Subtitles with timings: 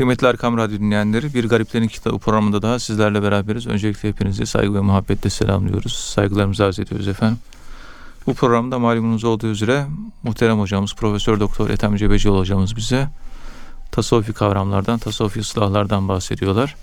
[0.00, 3.66] Kıymetli Erkam Radyo dinleyenleri, Bir Gariplerin Kitabı programında daha sizlerle beraberiz.
[3.66, 5.92] Öncelikle hepinizi saygı ve muhabbetle selamlıyoruz.
[5.92, 7.38] Saygılarımızı arz ediyoruz efendim.
[8.26, 9.86] Bu programda malumunuz olduğu üzere
[10.22, 13.08] muhterem hocamız Profesör Doktor Ethem Cebecioğlu hocamız bize
[13.92, 16.76] tasavvufi kavramlardan, tasavvufi ıslahlardan bahsediyorlar.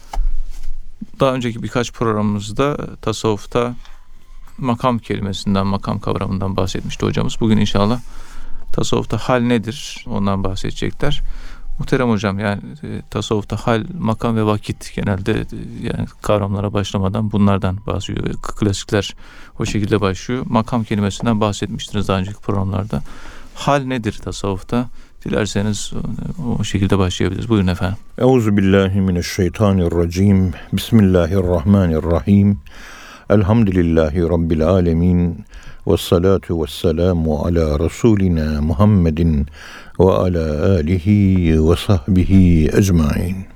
[1.19, 3.75] Daha önceki birkaç programımızda tasavvufta
[4.57, 7.37] makam kelimesinden, makam kavramından bahsetmişti hocamız.
[7.39, 7.99] Bugün inşallah
[8.73, 11.21] tasavvufta hal nedir ondan bahsedecekler.
[11.79, 15.45] Muhterem hocam yani e, tasavvufta hal, makam ve vakit genelde e,
[15.81, 18.33] yani kavramlara başlamadan bunlardan bahsediyor.
[18.41, 19.15] Klasikler
[19.59, 20.45] o şekilde başlıyor.
[20.49, 23.01] Makam kelimesinden bahsetmiştiniz daha önceki programlarda.
[23.55, 24.89] Hal nedir tasavvufta?
[25.25, 25.93] Dilerseniz
[26.59, 27.49] o şekilde başlayabiliriz.
[27.49, 27.97] Buyurun efendim.
[28.17, 30.53] Euzu billahi mineşşeytanirracim.
[30.73, 32.59] Bismillahirrahmanirrahim.
[33.29, 35.45] Elhamdülillahi rabbil alamin.
[35.87, 39.47] Ve salatu ve selamu ala Resulina Muhammedin
[39.99, 43.47] ve ala alihi ve sahbihi ecmain.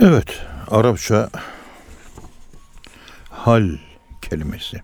[0.00, 0.40] Evet,
[0.70, 1.30] Arapça
[3.30, 3.68] hal
[4.22, 4.82] kelimesi.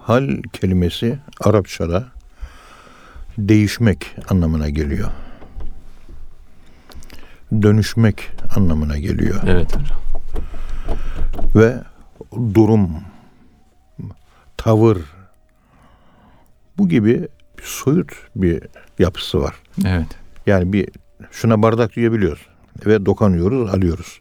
[0.00, 2.08] Hal kelimesi Arapçada
[3.38, 5.10] değişmek anlamına geliyor.
[7.62, 9.40] Dönüşmek anlamına geliyor.
[9.46, 10.00] Evet hocam.
[11.54, 11.82] Ve
[12.54, 12.90] durum,
[14.56, 14.98] tavır
[16.82, 17.28] bu gibi
[17.62, 18.62] soyut bir
[18.98, 19.54] yapısı var.
[19.86, 20.06] Evet.
[20.46, 20.88] Yani bir
[21.30, 22.46] şuna bardak diyebiliyoruz
[22.86, 24.18] ve dokanıyoruz, alıyoruz.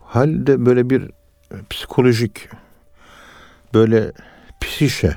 [0.00, 1.10] Halde böyle bir
[1.70, 2.48] psikolojik
[3.74, 4.12] böyle
[4.60, 5.16] psişe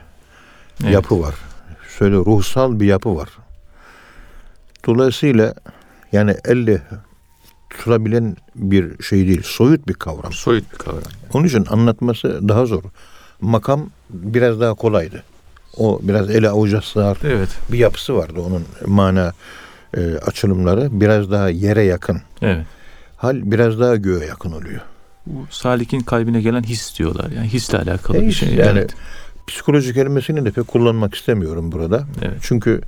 [0.83, 0.93] Evet.
[0.93, 1.35] yapı var.
[1.99, 3.29] Şöyle ruhsal bir yapı var.
[4.87, 5.53] Dolayısıyla
[6.11, 6.81] yani elle
[7.69, 9.41] tutulabilen bir şey değil.
[9.43, 10.33] Soyut bir kavram.
[10.33, 11.03] Soyut bir kavram.
[11.33, 12.83] Onun için anlatması daha zor.
[13.41, 15.23] Makam biraz daha kolaydı.
[15.77, 17.49] O biraz ele avuca sığar Evet.
[17.71, 19.33] bir yapısı vardı onun mana
[19.97, 20.87] e, açılımları.
[21.01, 22.21] Biraz daha yere yakın.
[22.41, 22.65] Evet.
[23.17, 24.81] Hal biraz daha göğe yakın oluyor.
[25.25, 27.31] Bu salikin kalbine gelen his diyorlar.
[27.31, 28.49] Yani hisle alakalı E, bir şey.
[28.55, 28.93] yani evet.
[29.47, 32.03] Psikoloji kelimesini de pek kullanmak istemiyorum burada.
[32.21, 32.37] Evet.
[32.41, 32.81] Çünkü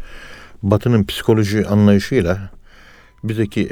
[0.64, 2.50] Batı'nın psikoloji anlayışıyla
[3.24, 3.70] bizdeki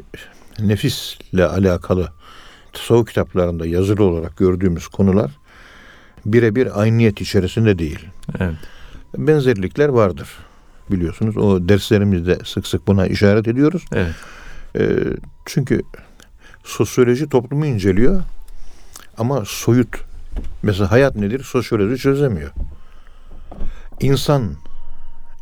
[0.60, 2.10] nefisle alakalı
[2.74, 5.32] tasavvuf kitaplarında yazılı olarak gördüğümüz konular
[6.26, 8.00] birebir ayniyet içerisinde değil.
[8.40, 8.56] Evet.
[9.18, 10.30] Benzerlikler vardır
[10.92, 11.38] biliyorsunuz.
[11.38, 13.86] O derslerimizde sık sık buna işaret ediyoruz.
[13.94, 14.16] Evet.
[14.80, 14.98] Ee,
[15.46, 15.82] çünkü
[16.64, 18.22] sosyoloji toplumu inceliyor
[19.18, 19.96] ama soyut.
[20.64, 21.44] Mesela hayat nedir?
[21.44, 22.52] Sosyoloji çözemiyor.
[24.00, 24.56] İnsan,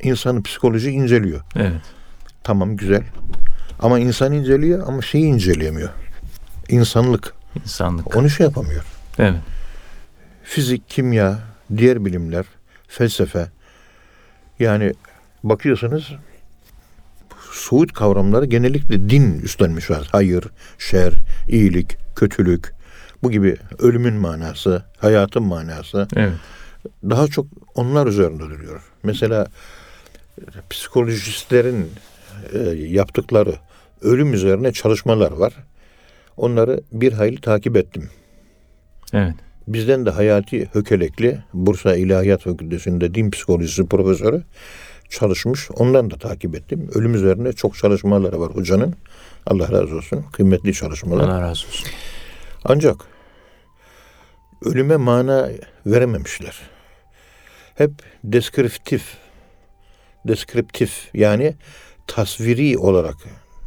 [0.04, 1.42] insanı psikoloji inceliyor.
[1.56, 1.82] Evet.
[2.44, 3.04] Tamam güzel.
[3.80, 5.90] Ama insan inceliyor ama şeyi inceleyemiyor.
[6.70, 7.34] İnsanlık.
[7.64, 8.16] İnsanlık.
[8.16, 8.84] Onu şey yapamıyor.
[9.20, 9.40] Evet.
[10.44, 11.40] Fizik, kimya,
[11.78, 12.46] diğer bilimler,
[12.88, 13.48] felsefe.
[14.64, 14.94] Yani
[15.44, 16.04] bakıyorsanız
[17.52, 20.10] soğut kavramları genellikle din üstlenmiş var.
[20.12, 20.44] Hayır,
[20.78, 21.14] şer,
[21.50, 22.74] iyilik, kötülük.
[23.24, 26.08] Bu gibi ölümün manası, hayatın manası.
[26.16, 26.34] Evet.
[27.04, 28.82] Daha çok onlar üzerinde duruyor.
[29.04, 29.48] Mesela
[30.70, 31.92] psikolojistlerin
[32.54, 33.56] e, yaptıkları
[34.02, 35.54] ölüm üzerine çalışmalar var.
[36.38, 38.10] Onları bir hayli takip ettim.
[39.14, 39.36] Evet.
[39.68, 44.44] Bizden de Hayati Hökelekli, Bursa İlahiyat Fakültesi'nde din psikolojisi profesörü
[45.10, 45.72] çalışmış.
[45.72, 46.90] Ondan da takip ettim.
[46.94, 48.96] Ölüm üzerine çok çalışmaları var hocanın.
[49.46, 50.26] Allah razı olsun.
[50.32, 51.24] Kıymetli çalışmalar.
[51.30, 51.88] Allah razı olsun.
[52.66, 52.96] Ancak
[54.66, 55.50] ölüme mana
[55.86, 56.60] verememişler.
[57.76, 57.92] Hep
[58.24, 59.18] deskriptif,
[60.28, 61.56] deskriptif yani
[62.08, 63.16] tasviri olarak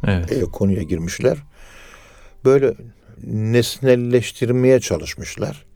[0.07, 0.31] Evet.
[0.31, 1.37] e, konuya girmişler.
[2.45, 2.73] Böyle
[3.23, 5.66] nesnelleştirmeye çalışmışlar.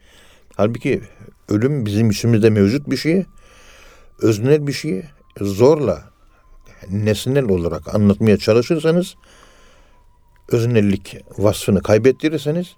[0.55, 1.01] Halbuki
[1.49, 3.25] ölüm bizim içimizde mevcut bir şey.
[4.21, 5.03] Öznel bir şey.
[5.41, 6.11] Zorla
[6.89, 9.15] nesnel olarak anlatmaya çalışırsanız
[10.51, 12.75] öznellik vasfını kaybettirirseniz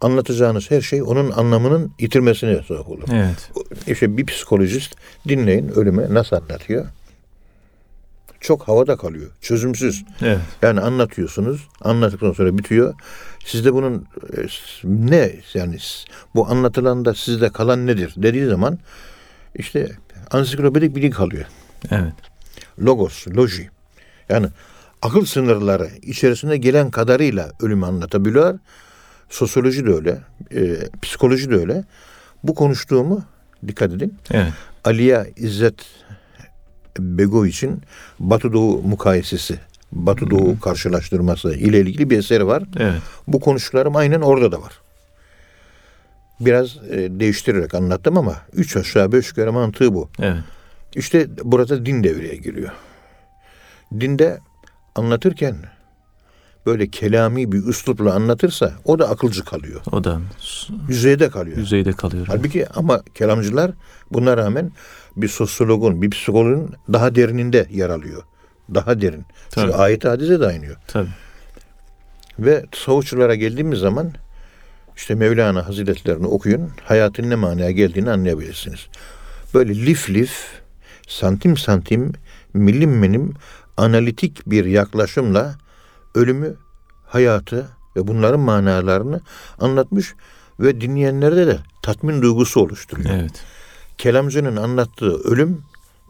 [0.00, 3.08] anlatacağınız her şey onun anlamının yitirmesine sebep olur.
[3.12, 3.50] Evet.
[3.86, 4.96] İşte bir psikolojist
[5.28, 6.86] dinleyin ölüme nasıl anlatıyor.
[8.40, 9.30] Çok havada kalıyor.
[9.40, 10.04] Çözümsüz.
[10.22, 10.40] Evet.
[10.62, 11.68] Yani anlatıyorsunuz.
[11.80, 12.94] Anlattıktan sonra bitiyor.
[13.44, 14.06] Sizde bunun
[14.36, 14.46] e,
[14.84, 15.76] ne yani
[16.34, 18.78] bu anlatılanda sizde kalan nedir dediği zaman
[19.54, 19.88] işte
[20.30, 21.44] ansiklopedik bilgi kalıyor.
[21.90, 22.12] Evet.
[22.78, 23.70] Logos, loji.
[24.28, 24.46] Yani
[25.02, 28.58] akıl sınırları içerisine gelen kadarıyla ölümü anlatabiliyor.
[29.30, 30.18] Sosyoloji de öyle,
[30.54, 31.84] e, psikoloji de öyle.
[32.44, 33.24] Bu konuştuğumu
[33.66, 34.14] dikkat edin.
[34.30, 34.52] Evet.
[34.84, 35.74] Aliye İzzet
[36.98, 37.82] Bego için
[38.18, 39.58] Batı Doğu mukayesesi,
[39.92, 42.62] Batı Doğu karşılaştırması ile ilgili bir eseri var.
[42.78, 43.02] Evet.
[43.26, 44.80] Bu konuştuklarım aynen orada da var.
[46.40, 50.08] Biraz e, değiştirerek anlattım ama üç aşağı beş yukarı mantığı bu.
[50.18, 50.42] Evet.
[50.94, 52.70] İşte burada din devreye giriyor.
[54.00, 54.38] Dinde
[54.94, 55.56] anlatırken
[56.66, 59.80] böyle kelami bir üslupla anlatırsa o da akılcı kalıyor.
[59.92, 60.20] O da
[60.88, 61.56] Yüzeyde kalıyor.
[61.56, 62.26] yüzeyde kalıyor.
[62.26, 63.70] Halbuki ama kelamcılar
[64.10, 64.72] buna rağmen
[65.16, 68.22] bir sosyologun, bir psikologun daha derininde yer alıyor.
[68.74, 69.24] Daha derin.
[69.54, 69.82] Çünkü Tabii.
[69.82, 70.76] ayet hadise dayanıyor.
[70.88, 71.08] Tabii.
[72.38, 74.12] Ve tasavvufçulara geldiğimiz zaman
[74.96, 76.70] işte Mevlana Hazretlerini okuyun.
[76.84, 78.86] Hayatın ne manaya geldiğini anlayabilirsiniz.
[79.54, 80.32] Böyle lif lif,
[81.08, 82.12] santim santim,
[82.54, 83.34] milim milim
[83.76, 85.54] analitik bir yaklaşımla
[86.14, 86.56] ölümü,
[87.06, 89.20] hayatı ve bunların manalarını
[89.58, 90.14] anlatmış
[90.60, 93.10] ve dinleyenlerde de tatmin duygusu oluşturuyor.
[93.14, 93.44] Evet.
[93.98, 95.62] Kelamcının anlattığı ölüm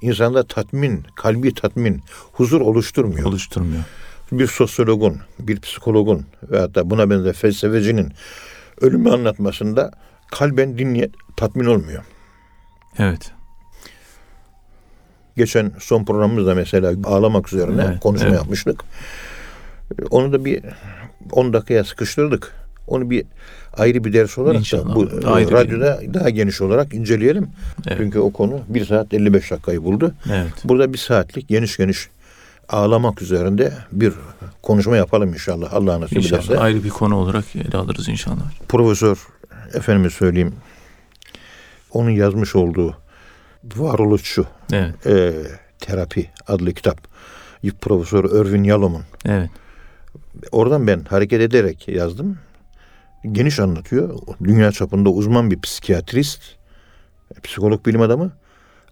[0.03, 2.03] insanda tatmin, kalbi tatmin,
[2.33, 3.83] huzur oluşturmuyor Oluşturmuyor.
[4.33, 8.13] bir sosyologun, bir psikologun veyahut da buna benzer felsefecinin
[8.81, 9.91] ölümü anlatmasında
[10.31, 12.05] kalben dinleyen tatmin olmuyor.
[12.99, 13.33] Evet.
[15.37, 18.39] Geçen son programımızda mesela ağlamak üzerine Evet, konuşma evet.
[18.39, 18.85] yapmıştık.
[20.11, 20.63] Onu da bir
[21.33, 22.53] 10 dakikaya sıkıştırdık.
[22.87, 23.25] Onu bir
[23.77, 24.91] ayrı bir ders olarak İnşallah.
[24.91, 27.49] da bu Daha radyoda daha geniş olarak inceleyelim.
[27.87, 27.99] Evet.
[27.99, 30.15] Çünkü o konu 1 saat 55 dakikayı buldu.
[30.33, 30.53] Evet.
[30.65, 32.09] Burada bir saatlik geniş geniş
[32.69, 34.13] ağlamak üzerinde bir
[34.63, 35.75] konuşma yapalım inşallah.
[35.75, 36.37] Allah nasip ederse.
[36.37, 38.51] İnşallah ayrı bir konu olarak ele alırız inşallah.
[38.69, 39.19] Profesör
[39.75, 40.55] efendime söyleyeyim
[41.93, 42.97] onun yazmış olduğu
[43.77, 45.07] varoluşçu Evet.
[45.07, 45.33] e,
[45.81, 47.11] terapi adlı kitap
[47.81, 49.51] Profesör Irvin Yalom'un Evet.
[50.53, 52.39] Oradan ben hareket ederek yazdım.
[53.33, 54.19] Geniş anlatıyor.
[54.45, 56.43] Dünya çapında uzman bir psikiyatrist,
[57.43, 58.33] psikolog bilim adamı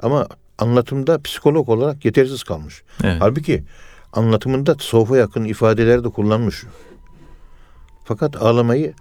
[0.02, 0.26] ama
[0.58, 2.82] anlatımda psikolog olarak yetersiz kalmış.
[3.04, 3.16] Evet.
[3.20, 3.64] Halbuki
[4.12, 6.64] anlatımında tasavvufa yakın ifadeler de kullanmış.
[8.04, 8.94] Fakat ağlamayı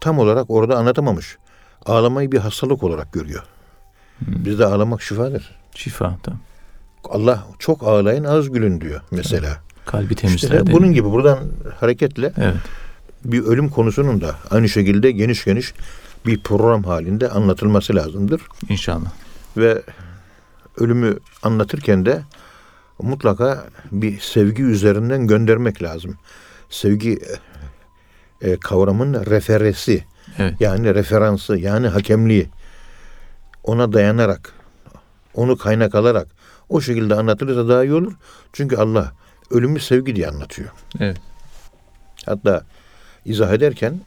[0.00, 1.38] tam olarak orada anlatamamış.
[1.86, 3.42] Ağlamayı bir hastalık olarak görüyor.
[4.20, 5.58] Bizde ağlamak şifadır.
[5.74, 6.16] Şifa.
[6.22, 6.40] Tamam.
[7.04, 9.58] Allah çok ağlayın az gülün diyor mesela.
[9.88, 10.66] Kalbi İşte temizler.
[10.66, 11.38] değil bunun gibi buradan
[11.80, 12.56] hareketle Evet.
[13.24, 15.74] bir ölüm konusunun da aynı şekilde geniş geniş
[16.26, 18.40] bir program halinde anlatılması lazımdır.
[18.68, 19.10] İnşallah.
[19.56, 19.82] Ve
[20.76, 22.22] ölümü anlatırken de
[22.98, 26.16] mutlaka bir sevgi üzerinden göndermek lazım.
[26.70, 27.18] Sevgi
[28.42, 30.04] e, kavramın referesi
[30.38, 30.54] Evet.
[30.60, 32.48] yani referansı yani hakemliği
[33.64, 34.52] ona dayanarak
[35.34, 36.28] onu kaynak alarak
[36.68, 38.12] o şekilde anlatılırsa daha iyi olur.
[38.52, 39.12] Çünkü Allah
[39.50, 40.68] ölümü sevgi diye anlatıyor.
[41.00, 41.16] Evet.
[42.26, 42.62] Hatta
[43.24, 44.00] izah ederken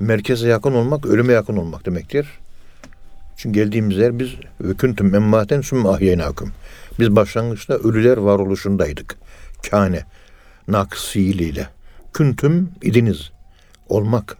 [0.00, 2.26] merkeze yakın olmak ölüme yakın olmak demektir.
[3.36, 6.52] Çünkü geldiğimiz yer biz ve küntüm emmaten sümme ahyenakum.
[6.98, 9.16] Biz başlangıçta ölüler varoluşundaydık.
[9.70, 10.04] Kâne,
[10.68, 11.68] nakıs fiiliyle.
[12.12, 13.30] Küntüm idiniz.
[13.88, 14.36] Olmak.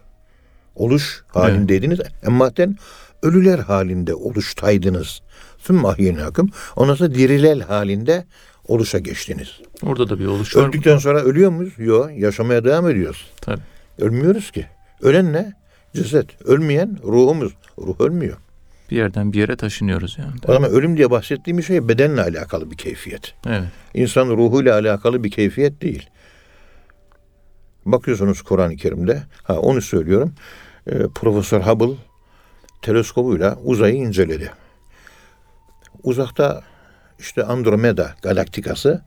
[0.75, 1.99] Oluş halindeydiniz.
[2.23, 2.77] Emmaten
[3.23, 5.21] ölüler halinde oluştaydınız.
[5.57, 6.49] Sümme ahyenakum.
[6.75, 8.25] Ondan sonra diriler halinde
[8.67, 9.61] oluşa geçtiniz.
[9.83, 10.67] Orada da bir oluş var.
[10.67, 11.73] Öldükten sonra ölüyor muyuz?
[11.77, 12.11] Yok.
[12.17, 13.31] Yaşamaya devam ediyoruz.
[13.41, 13.61] Tabii.
[13.99, 14.65] Ölmüyoruz ki.
[15.01, 15.53] Ölen ne?
[15.95, 16.41] Ceset.
[16.41, 17.53] Ölmeyen ruhumuz.
[17.79, 18.37] Ruh ölmüyor.
[18.91, 20.31] Bir yerden bir yere taşınıyoruz yani.
[20.47, 23.33] O zaman ölüm diye bahsettiğim şey bedenle alakalı bir keyfiyet.
[23.47, 23.63] Evet.
[23.93, 26.09] İnsan ruhuyla alakalı bir keyfiyet değil.
[27.85, 29.23] Bakıyorsunuz Kur'an-ı Kerim'de.
[29.43, 30.33] Ha onu söylüyorum.
[30.87, 31.95] Ee, Profesör Hubble
[32.81, 34.51] teleskobuyla uzayı inceledi.
[36.03, 36.63] Uzakta
[37.19, 39.01] işte Andromeda galaktikası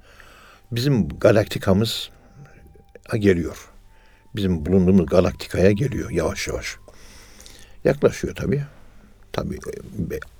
[0.73, 2.11] bizim galaktikamız
[3.19, 3.69] geliyor.
[4.37, 6.77] Bizim bulunduğumuz galaktikaya geliyor yavaş yavaş.
[7.85, 8.63] Yaklaşıyor tabii.
[9.33, 9.59] Tabii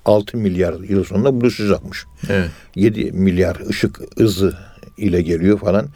[0.05, 2.05] 6 milyar yıl sonra buluşacakmış.
[2.29, 2.49] Evet.
[2.75, 4.57] 7 milyar ışık hızı
[4.97, 5.89] ile geliyor falan.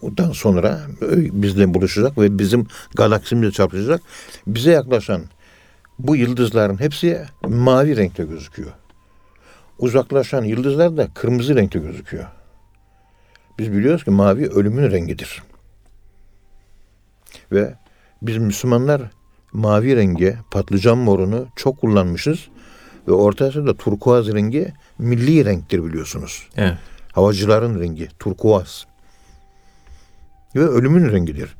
[0.00, 0.80] Ondan sonra
[1.32, 4.00] bizle buluşacak ve bizim galaksimizle çarpışacak.
[4.46, 5.22] Bize yaklaşan
[5.98, 8.70] bu yıldızların hepsi mavi renkte gözüküyor.
[9.82, 12.26] Uzaklaşan yıldızlar da kırmızı renkte gözüküyor.
[13.58, 15.42] Biz biliyoruz ki mavi ölümün rengidir.
[17.52, 17.74] Ve
[18.22, 19.02] biz Müslümanlar
[19.52, 22.48] mavi rengi, patlıcan morunu çok kullanmışız.
[23.08, 26.48] Ve ortası da turkuaz rengi milli renktir biliyorsunuz.
[26.56, 26.78] Evet.
[27.12, 28.86] Havacıların rengi turkuaz.
[30.56, 31.54] Ve ölümün rengidir.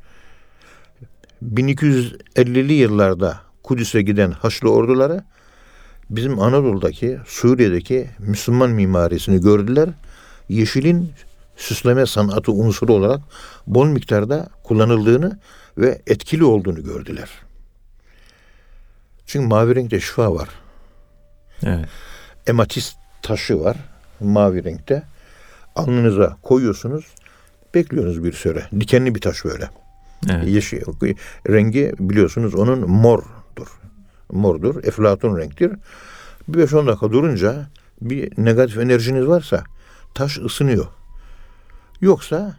[1.44, 5.24] 1250'li yıllarda Kudüs'e giden Haçlı orduları
[6.12, 9.88] bizim Anadolu'daki, Suriye'deki Müslüman mimarisini gördüler.
[10.48, 11.12] Yeşilin
[11.56, 13.20] süsleme sanatı unsuru olarak
[13.66, 15.38] bol miktarda kullanıldığını
[15.78, 17.30] ve etkili olduğunu gördüler.
[19.26, 20.48] Çünkü mavi renkte şifa var
[21.62, 21.88] Evet.
[22.46, 23.76] ematist taşı var
[24.20, 25.02] mavi renkte.
[25.76, 27.04] Alnınıza koyuyorsunuz.
[27.74, 28.66] Bekliyorsunuz bir süre.
[28.80, 29.70] Dikenli bir taş böyle.
[30.30, 30.48] Evet.
[30.48, 30.80] Yeşil
[31.48, 33.68] rengi biliyorsunuz onun mordur.
[34.32, 34.84] Mordur.
[34.84, 35.72] Eflatun renktir.
[36.48, 37.68] Bir 5-10 dakika durunca
[38.00, 39.64] bir negatif enerjiniz varsa
[40.14, 40.86] taş ısınıyor.
[42.00, 42.56] Yoksa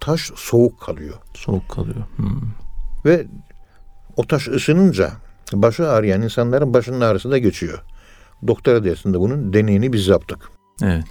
[0.00, 1.14] taş soğuk kalıyor.
[1.34, 2.04] Soğuk kalıyor.
[2.16, 2.40] Hmm.
[3.04, 3.26] Ve
[4.16, 5.12] o taş ısınınca
[5.52, 7.82] başı ağrıyan insanların başının ağrısı da geçiyor.
[8.46, 10.50] Doktora dersinde bunun deneyini biz yaptık.
[10.82, 11.04] Evet.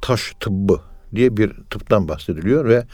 [0.00, 0.80] Taş tıbbı
[1.14, 2.86] diye bir tıptan bahsediliyor ve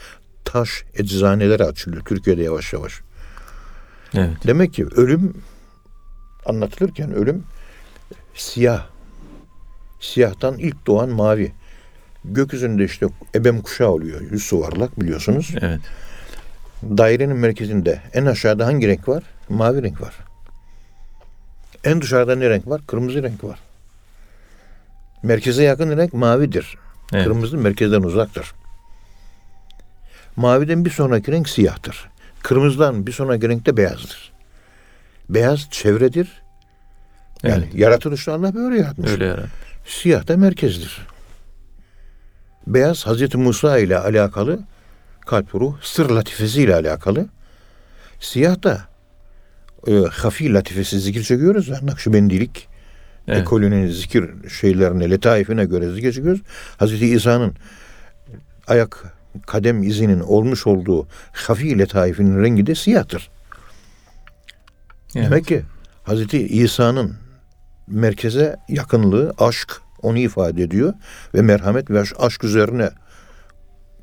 [0.45, 3.01] taş eczaneleri açılıyor Türkiye'de yavaş yavaş.
[4.13, 4.37] Evet.
[4.47, 5.33] Demek ki ölüm
[6.45, 7.43] anlatılırken ölüm
[8.33, 8.85] siyah.
[9.99, 11.51] Siyahtan ilk doğan mavi.
[12.25, 14.21] Gökyüzünde işte ebem kuşağı oluyor.
[14.21, 15.55] Yüz yuvarlak biliyorsunuz.
[15.61, 15.79] Evet.
[16.83, 19.23] Dairenin merkezinde en aşağıda hangi renk var?
[19.49, 20.15] Mavi renk var.
[21.83, 22.81] En dışarıda ne renk var?
[22.87, 23.59] Kırmızı renk var.
[25.23, 26.77] Merkeze yakın renk mavidir.
[27.13, 27.23] Evet.
[27.23, 28.53] Kırmızı merkezden uzaktır.
[30.35, 32.09] Maviden bir sonraki renk siyahtır.
[32.43, 34.28] Kırmızıdan bir sonraki renk de beyazdır.
[35.29, 36.41] Beyaz çevredir.
[37.43, 37.75] Yani Evet.
[37.75, 39.11] yaratılışta Allah böyle yaratmış.
[39.11, 39.45] Öyle yarar.
[39.85, 41.07] Siyah da merkezdir.
[42.67, 44.59] Beyaz Hazreti Musa ile alakalı
[45.25, 47.25] kalp ruh sır latifesi ile alakalı.
[48.19, 48.81] Siyah da
[49.87, 52.67] e, hafi latifesi zikir çekiyoruz Nakşibendilik
[53.27, 53.41] Evet.
[53.41, 56.41] ekolünün zikir şeylerine, letaifine göre zikir çekiyoruz.
[56.77, 57.53] Hazreti İsa'nın
[58.67, 59.03] ayak
[59.47, 63.29] kadem izinin olmuş olduğu hafi letaifinin rengi de siyahtır.
[65.15, 65.25] Evet.
[65.25, 65.61] Demek ki
[66.03, 67.15] Hazreti İsa'nın
[67.87, 70.93] merkeze yakınlığı aşk onu ifade ediyor
[71.33, 72.89] ve merhamet ve aşk üzerine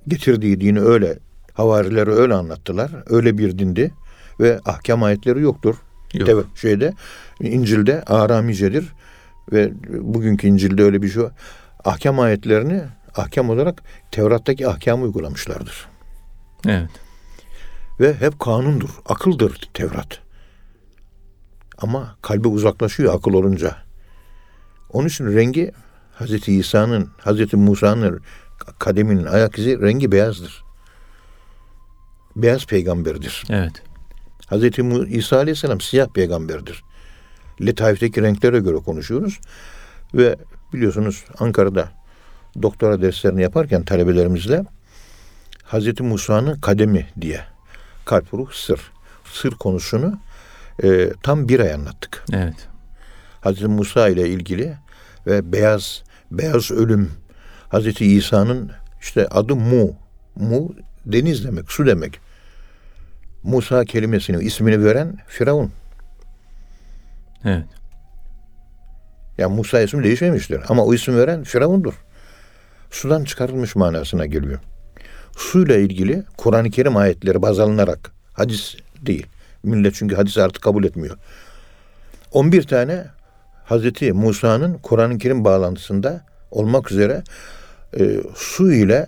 [0.09, 1.19] getirdiği dini öyle
[1.55, 2.91] havarileri öyle anlattılar.
[3.07, 3.95] Öyle bir dindi
[4.41, 5.77] ve ahkam ayetleri yoktur.
[6.15, 6.29] Yok.
[6.29, 6.93] Teve- şeyde
[7.41, 8.93] İncil'de Aramicedir
[9.53, 11.33] ve bugünkü İncil'de öyle bir şey var.
[11.85, 12.83] Ahkam ayetlerini
[13.17, 15.89] ahkam olarak Tevrat'taki ahkamı uygulamışlardır.
[16.67, 16.91] Evet.
[18.01, 20.26] Ve hep kanundur, akıldır Tevrat.
[21.79, 23.77] Ama kalbe uzaklaşıyor akıl olunca.
[24.91, 25.73] Onun için rengi
[26.15, 28.21] Hazreti İsa'nın, Hazreti Musa'nın
[28.79, 30.65] kademinin ayak izi rengi beyazdır.
[32.37, 33.45] Beyaz peygamberdir.
[33.51, 33.83] Evet.
[34.47, 36.83] Hazreti İsa Aleyhisselam siyah peygamberdir.
[37.61, 39.41] Letaifteki renklere göre konuşuyoruz.
[40.15, 40.37] Ve
[40.73, 41.89] biliyorsunuz Ankara'da
[42.63, 44.65] doktora derslerini yaparken talebelerimizle
[45.65, 47.41] Hazreti Musa'nın kademi diye
[48.05, 48.81] kalp ruh sır.
[49.33, 50.19] Sır konusunu
[50.85, 52.25] e, tam bir ay anlattık.
[52.33, 52.69] Evet.
[53.41, 54.77] Hazreti Musa ile ilgili
[55.27, 57.11] ve beyaz beyaz ölüm
[57.69, 59.97] Hazreti İsa'nın işte adı Mu.
[60.37, 60.75] Mu
[61.07, 62.21] deniz demek, su demek.
[63.43, 65.73] Musa kelimesini, ismini veren Firavun.
[67.45, 67.67] Evet.
[69.39, 71.95] Yani Musa ismi değişmemiştir ama o isim veren Firavundur.
[72.91, 74.61] Sudan çıkarılmış manasına geliyor.
[75.37, 79.27] Suyla ilgili Kur'an-ı Kerim ayetleri baz alınarak hadis değil.
[79.63, 81.17] Millet çünkü hadis artık kabul etmiyor.
[82.33, 83.07] 11 tane
[83.65, 87.23] Hazreti Musa'nın Kur'an-ı Kerim bağlantısında olmak üzere
[87.99, 89.07] e, su ile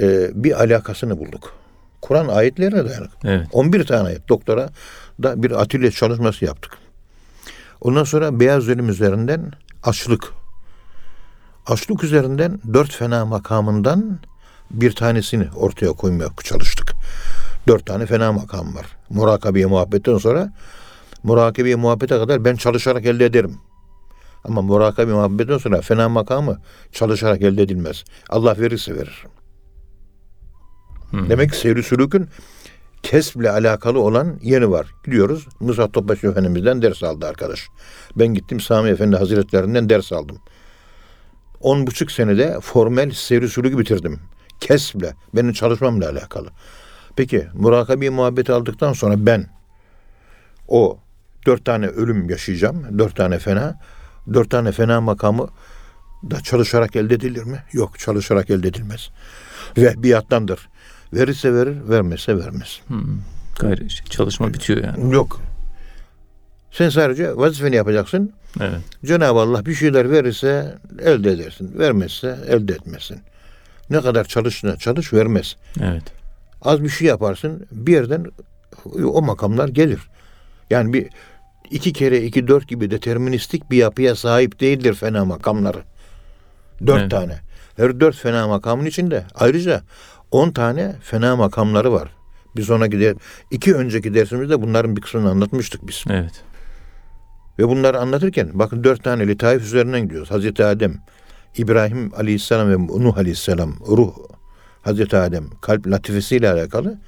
[0.00, 1.54] e, bir alakasını bulduk.
[2.02, 3.10] Kur'an ayetlerine dayanık.
[3.24, 3.46] Evet.
[3.52, 4.28] 11 tane ayet.
[4.28, 4.68] Doktora
[5.22, 6.72] da bir atölye çalışması yaptık.
[7.80, 9.52] Ondan sonra beyaz ölüm üzerinden
[9.82, 10.24] açlık.
[11.66, 14.18] Açlık üzerinden dört fena makamından
[14.70, 16.92] bir tanesini ortaya koymaya çalıştık.
[17.68, 18.86] Dört tane fena makam var.
[19.10, 20.52] Murakabeye muhabbetten sonra
[21.22, 23.56] murakabeye muhabbete kadar ben çalışarak elde ederim.
[24.44, 26.58] Ama murakabe muhabbetten sonra fena makamı
[26.92, 28.04] çalışarak elde edilmez.
[28.28, 29.24] Allah verirse verir.
[31.10, 31.28] Hı.
[31.28, 32.28] Demek ki seyri sülükün
[33.02, 34.86] kesble alakalı olan yeni var.
[35.04, 35.46] Gidiyoruz.
[35.60, 37.68] Musa Topbaşı Efendimiz'den ders aldı arkadaş.
[38.16, 40.38] Ben gittim Sami Efendi Hazretlerinden ders aldım.
[41.60, 44.20] On buçuk senede formel seyri sülükü bitirdim.
[44.60, 45.14] Kesble.
[45.34, 46.48] Benim çalışmamla alakalı.
[47.18, 49.46] Peki murakabi muhabbeti aldıktan sonra ben
[50.68, 50.98] o
[51.46, 52.98] dört tane ölüm yaşayacağım.
[52.98, 53.80] Dört tane fena.
[54.32, 55.48] Dört tane fena makamı
[56.30, 57.62] da çalışarak elde edilir mi?
[57.72, 59.10] Yok çalışarak elde edilmez.
[59.76, 60.68] Vehbiyattandır.
[61.12, 62.80] Verirse verir, vermezse vermez.
[63.60, 65.14] Gayrı işte çalışma bitiyor yani.
[65.14, 65.40] Yok.
[66.70, 68.32] Sen sadece vazifeni yapacaksın.
[68.60, 68.80] Evet.
[69.04, 71.78] Cenab-ı Allah bir şeyler verirse elde edersin.
[71.78, 73.20] Vermezse elde etmezsin.
[73.90, 75.56] Ne kadar çalışına çalış vermez.
[75.80, 76.17] Evet.
[76.62, 78.26] Az bir şey yaparsın bir yerden
[79.04, 80.00] o makamlar gelir.
[80.70, 81.06] Yani bir
[81.70, 85.82] iki kere iki dört gibi deterministik bir yapıya sahip değildir fena makamları.
[86.86, 87.10] Dört Evet.
[87.10, 87.38] tane.
[87.76, 89.82] Her dört fena makamın içinde ayrıca
[90.30, 92.08] on tane fena makamları var.
[92.56, 93.14] Biz ona gider.
[93.50, 96.04] iki önceki dersimizde bunların bir kısmını anlatmıştık biz.
[96.10, 96.42] Evet.
[97.58, 100.30] Ve bunları anlatırken bakın dört tane letaif üzerinden gidiyoruz.
[100.30, 100.94] Hazreti Adem,
[101.56, 104.14] İbrahim Aleyhisselam ve Nuh Aleyhisselam, ruh,
[104.88, 106.98] Hazreti Adem kalp latifesiyle alakalı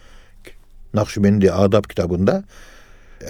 [0.94, 2.44] Nakşibendi Adab kitabında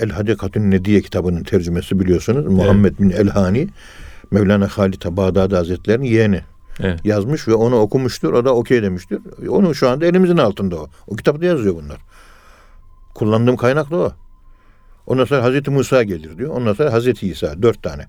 [0.01, 2.47] El Hadikatün Nediye kitabının tercümesi biliyorsunuz.
[2.47, 3.69] Muhammed bin Elhani
[4.31, 6.41] Mevlana Halit Bağdadi Hazretleri'nin yeğeni.
[6.81, 7.01] Evet.
[7.05, 8.33] yazmış ve onu okumuştur.
[8.33, 9.21] O da okey demiştir.
[9.49, 10.89] Onun şu anda elimizin altında o.
[11.07, 11.99] O kitapta yazıyor bunlar.
[13.15, 14.13] Kullandığım kaynak da o.
[15.07, 16.51] Ondan sonra Hazreti Musa gelir diyor.
[16.51, 17.63] Ondan sonra Hazreti İsa.
[17.63, 18.07] Dört tane.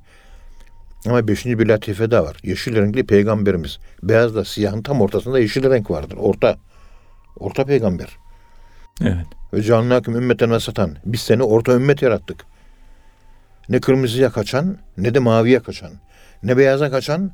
[1.06, 2.38] Ama beşinci bir latife daha var.
[2.44, 3.80] Yeşil renkli peygamberimiz.
[4.04, 6.18] Beyazla siyahın tam ortasında yeşil renk vardır.
[6.20, 6.58] Orta.
[7.40, 8.08] Orta peygamber.
[9.02, 9.26] Evet.
[9.54, 10.98] Ve canlâküm ümmeten ve satan.
[11.06, 12.46] Biz seni orta ümmet yarattık.
[13.70, 15.92] Ne kırmızıya kaçan ne de maviye kaçan.
[16.44, 17.32] Ne beyaza kaçan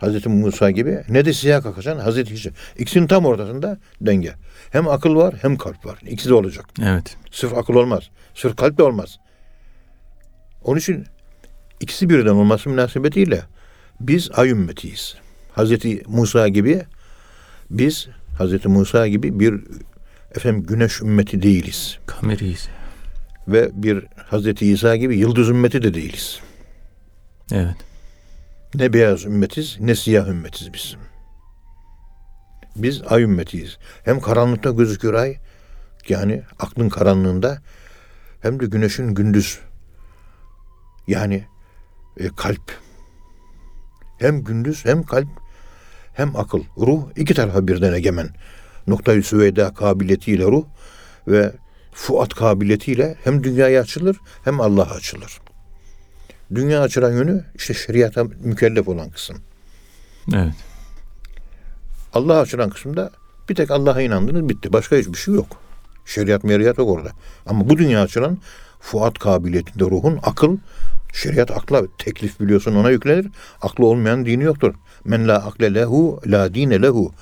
[0.00, 2.50] Hazreti Musa gibi ne de siyaha kaçan Hazreti İsa.
[2.78, 4.32] İkisinin tam ortasında denge.
[4.70, 5.98] Hem akıl var hem kalp var.
[6.06, 6.64] İkisi de olacak.
[6.82, 7.16] Evet.
[7.30, 8.10] Sırf akıl olmaz.
[8.34, 9.18] Sırf kalp de olmaz.
[10.64, 11.06] Onun için
[11.80, 13.42] ikisi birden olması münasebetiyle
[14.00, 15.14] biz ay ümmetiyiz.
[15.52, 16.82] Hazreti Musa gibi
[17.70, 18.08] biz
[18.38, 19.60] Hazreti Musa gibi bir
[20.34, 21.98] efendim güneş ümmeti değiliz.
[22.06, 22.68] Kameriyiz.
[23.48, 26.40] Ve bir Hazreti İsa gibi yıldız ümmeti de değiliz.
[27.52, 27.76] Evet.
[28.74, 30.96] Ne beyaz ümmetiz ne siyah ümmetiz biz.
[32.76, 33.78] Biz ay ümmetiyiz.
[34.04, 35.36] Hem karanlıkta gözükür ay
[36.08, 37.58] yani aklın karanlığında
[38.40, 39.58] hem de güneşin gündüz
[41.06, 41.44] yani
[42.16, 42.72] e, kalp
[44.18, 45.28] hem gündüz hem kalp
[46.14, 48.28] hem akıl ruh iki tarafa birden egemen
[48.86, 50.64] noktayı süveyda kabiliyetiyle ruh
[51.28, 51.52] ve
[51.92, 55.40] fuat kabiliyetiyle hem dünyaya açılır hem Allah'a açılır.
[56.54, 59.36] Dünya açılan yönü işte şeriata mükellef olan kısım.
[60.34, 60.54] Evet.
[62.14, 63.10] Allah'a açılan kısımda
[63.48, 64.72] bir tek Allah'a inandınız bitti.
[64.72, 65.56] Başka hiçbir şey yok.
[66.06, 67.10] Şeriat meriyat yok orada.
[67.46, 68.38] Ama bu dünya açılan
[68.80, 70.56] fuat kabiliyetinde ruhun akıl,
[71.12, 73.26] şeriat akla teklif biliyorsun ona yüklenir.
[73.62, 74.74] Aklı olmayan dini yoktur.
[75.04, 77.12] Men la akle lehu la dine lehu.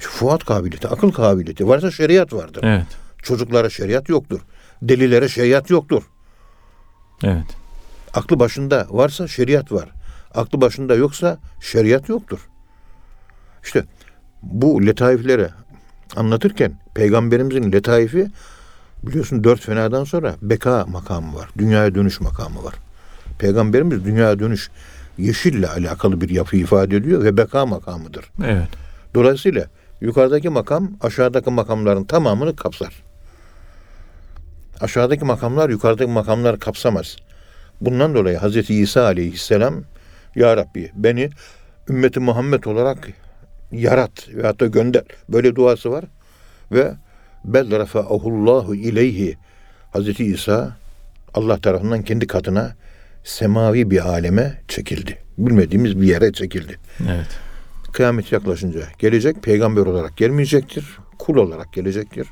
[0.00, 1.68] Fuat kabiliyeti, akıl kabiliyeti.
[1.68, 2.64] Varsa şeriat vardır.
[2.64, 2.86] Evet.
[3.22, 4.40] Çocuklara şeriat yoktur.
[4.82, 6.02] Delilere şeriat yoktur.
[7.24, 7.46] Evet.
[8.14, 9.88] Aklı başında varsa şeriat var.
[10.34, 12.48] Aklı başında yoksa şeriat yoktur.
[13.64, 13.84] İşte
[14.42, 15.48] bu letaifleri
[16.16, 18.26] anlatırken peygamberimizin letaifi
[19.02, 21.48] biliyorsun dört fenadan sonra beka makamı var.
[21.58, 22.74] Dünyaya dönüş makamı var.
[23.38, 24.70] Peygamberimiz dünyaya dönüş
[25.18, 28.24] yeşille alakalı bir yapı ifade ediyor ve beka makamıdır.
[28.44, 28.68] Evet.
[29.14, 29.66] Dolayısıyla
[30.00, 33.02] yukarıdaki makam aşağıdaki makamların tamamını kapsar.
[34.80, 37.16] Aşağıdaki makamlar yukarıdaki makamları kapsamaz.
[37.80, 38.70] Bundan dolayı Hz.
[38.70, 39.74] İsa aleyhisselam
[40.34, 41.30] Ya Rabbi beni
[41.88, 43.08] ümmeti Muhammed olarak
[43.72, 45.02] yarat ve hatta gönder.
[45.28, 46.04] Böyle duası var.
[46.72, 46.94] Ve
[47.44, 49.36] bel rafa'ahullahu ileyhi
[49.94, 50.20] Hz.
[50.20, 50.76] İsa
[51.34, 52.76] Allah tarafından kendi katına
[53.24, 55.18] semavi bir aleme çekildi.
[55.38, 56.78] Bilmediğimiz bir yere çekildi.
[57.00, 57.26] Evet.
[57.92, 62.26] Kıyamet yaklaşınca gelecek, peygamber olarak gelmeyecektir, kul olarak gelecektir.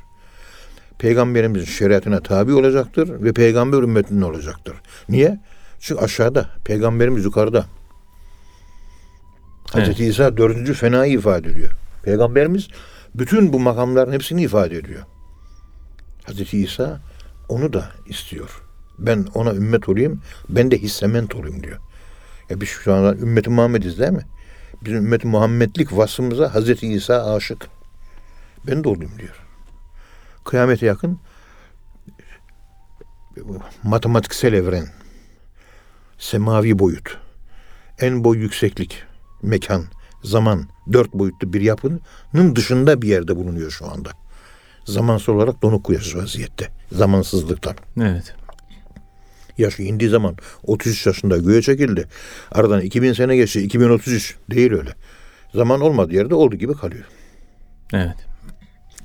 [0.99, 4.75] Peygamberimizin şeriatına tabi olacaktır ve peygamber ümmetinin olacaktır.
[5.09, 5.39] Niye?
[5.79, 7.65] Çünkü aşağıda, peygamberimiz yukarıda.
[9.73, 9.99] Hz.
[9.99, 11.71] İsa dördüncü fenayı ifade ediyor.
[12.03, 12.67] Peygamberimiz
[13.15, 15.03] bütün bu makamların hepsini ifade ediyor.
[16.27, 16.53] Hz.
[16.53, 17.01] İsa
[17.49, 18.61] onu da istiyor.
[18.99, 21.79] Ben ona ümmet olayım, ben de hissement olayım diyor.
[22.49, 24.25] Ya biz şu anda ümmeti Muhammediz değil mi?
[24.81, 27.67] Bizim ümmeti Muhammedlik vasfımıza Hazreti İsa aşık.
[28.67, 29.45] Ben de olayım diyor.
[30.45, 31.19] Kıyamete yakın
[33.83, 34.87] matematiksel evren,
[36.17, 37.17] semavi boyut,
[37.99, 39.03] en boy yükseklik,
[39.41, 39.85] mekan,
[40.23, 42.01] zaman, dört boyutlu bir yapının
[42.55, 44.09] dışında bir yerde bulunuyor şu anda.
[44.85, 46.67] Zamansal olarak donuk yaşıyor vaziyette.
[46.91, 47.75] Zamansızlıktan.
[48.01, 48.35] Evet.
[49.57, 52.07] Yaşı indiği zaman 33 yaşında göğe çekildi.
[52.51, 53.61] Aradan 2000 sene geçti.
[53.61, 54.89] 2033 değil öyle.
[55.53, 57.05] Zaman olmadığı yerde olduğu gibi kalıyor.
[57.93, 58.15] Evet.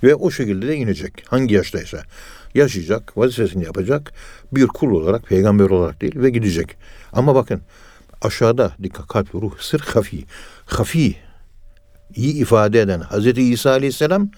[0.03, 1.25] Ve o şekilde de inecek.
[1.29, 2.03] Hangi yaştaysa.
[2.55, 4.13] Yaşayacak, vazifesini yapacak.
[4.53, 6.77] Bir kul olarak, peygamber olarak değil ve gidecek.
[7.13, 7.61] Ama bakın
[8.23, 10.25] aşağıda dikkat kalp, ruh, sır, hafi.
[10.67, 11.17] Hafi
[12.15, 14.31] iyi ifade eden Hazreti İsa Aleyhisselam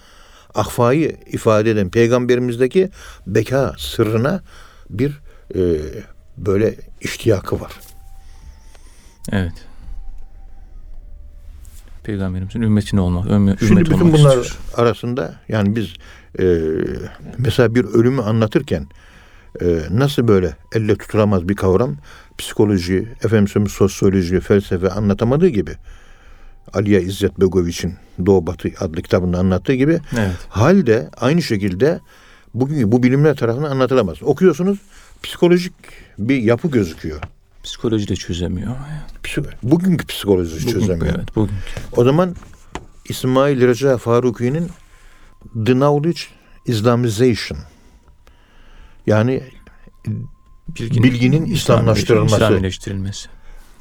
[0.55, 2.89] ahfayı ifade eden peygamberimizdeki
[3.27, 4.41] beka sırrına
[4.89, 5.19] bir
[5.55, 5.61] e,
[6.37, 7.71] böyle iştiyakı var.
[9.31, 9.53] Evet.
[12.03, 14.57] Peygamberimizin ümmetine olmak, ümme, Şimdi ümmet bütün bunlar istiyor.
[14.75, 15.93] arasında yani biz
[16.39, 16.45] e,
[17.37, 18.87] mesela bir ölümü anlatırken
[19.61, 21.95] e, nasıl böyle elle tutulamaz bir kavram
[22.37, 25.71] psikoloji, efendim sosyoloji, felsefe anlatamadığı gibi
[26.73, 27.93] Aliye İzzet Begoviç'in
[28.25, 30.35] Doğu Batı adlı kitabında anlattığı gibi Evet.
[30.49, 31.99] halde aynı şekilde
[32.53, 34.17] bugün bu bilimler tarafından anlatılamaz.
[34.23, 34.77] Okuyorsunuz
[35.23, 35.73] psikolojik
[36.19, 37.21] bir yapı gözüküyor.
[37.63, 38.75] Psikoloji de çözemiyor.
[39.23, 41.15] Psiko- bugünkü psikoloji Bugün- çözemiyor.
[41.17, 41.55] Evet, bugün.
[41.97, 42.35] O zaman
[43.09, 44.69] İsmail Reca Faruki'nin
[45.65, 46.21] The Knowledge
[46.65, 47.59] Islamization
[49.07, 49.43] yani
[50.79, 52.35] Bilginin İslamlaştırılması.
[52.35, 53.29] İslamileştirilmesi.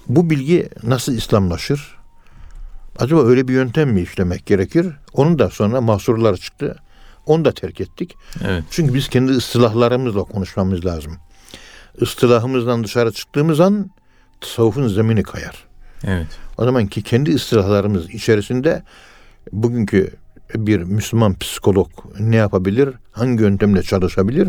[0.09, 1.96] bu bilgi nasıl İslamlaşır?
[2.99, 4.87] Acaba öyle bir yöntem mi işlemek gerekir?
[5.13, 6.77] Onun da sonra mahsurlar çıktı.
[7.27, 8.15] Onu da terk ettik.
[8.45, 8.65] Evet.
[8.71, 11.17] Çünkü biz kendi ıstılahlarımızla konuşmamız lazım.
[12.01, 13.91] Istılahımızdan dışarı çıktığımız an
[14.41, 15.65] tasavvufun zemini kayar.
[16.05, 16.27] Evet.
[16.59, 18.83] O zaman ki kendi ıstılahlarımız içerisinde
[19.53, 20.11] bugünkü
[20.55, 21.89] bir Müslüman psikolog
[22.21, 22.89] ne yapabilir?
[23.13, 24.49] Hangi yöntemle çalışabilir?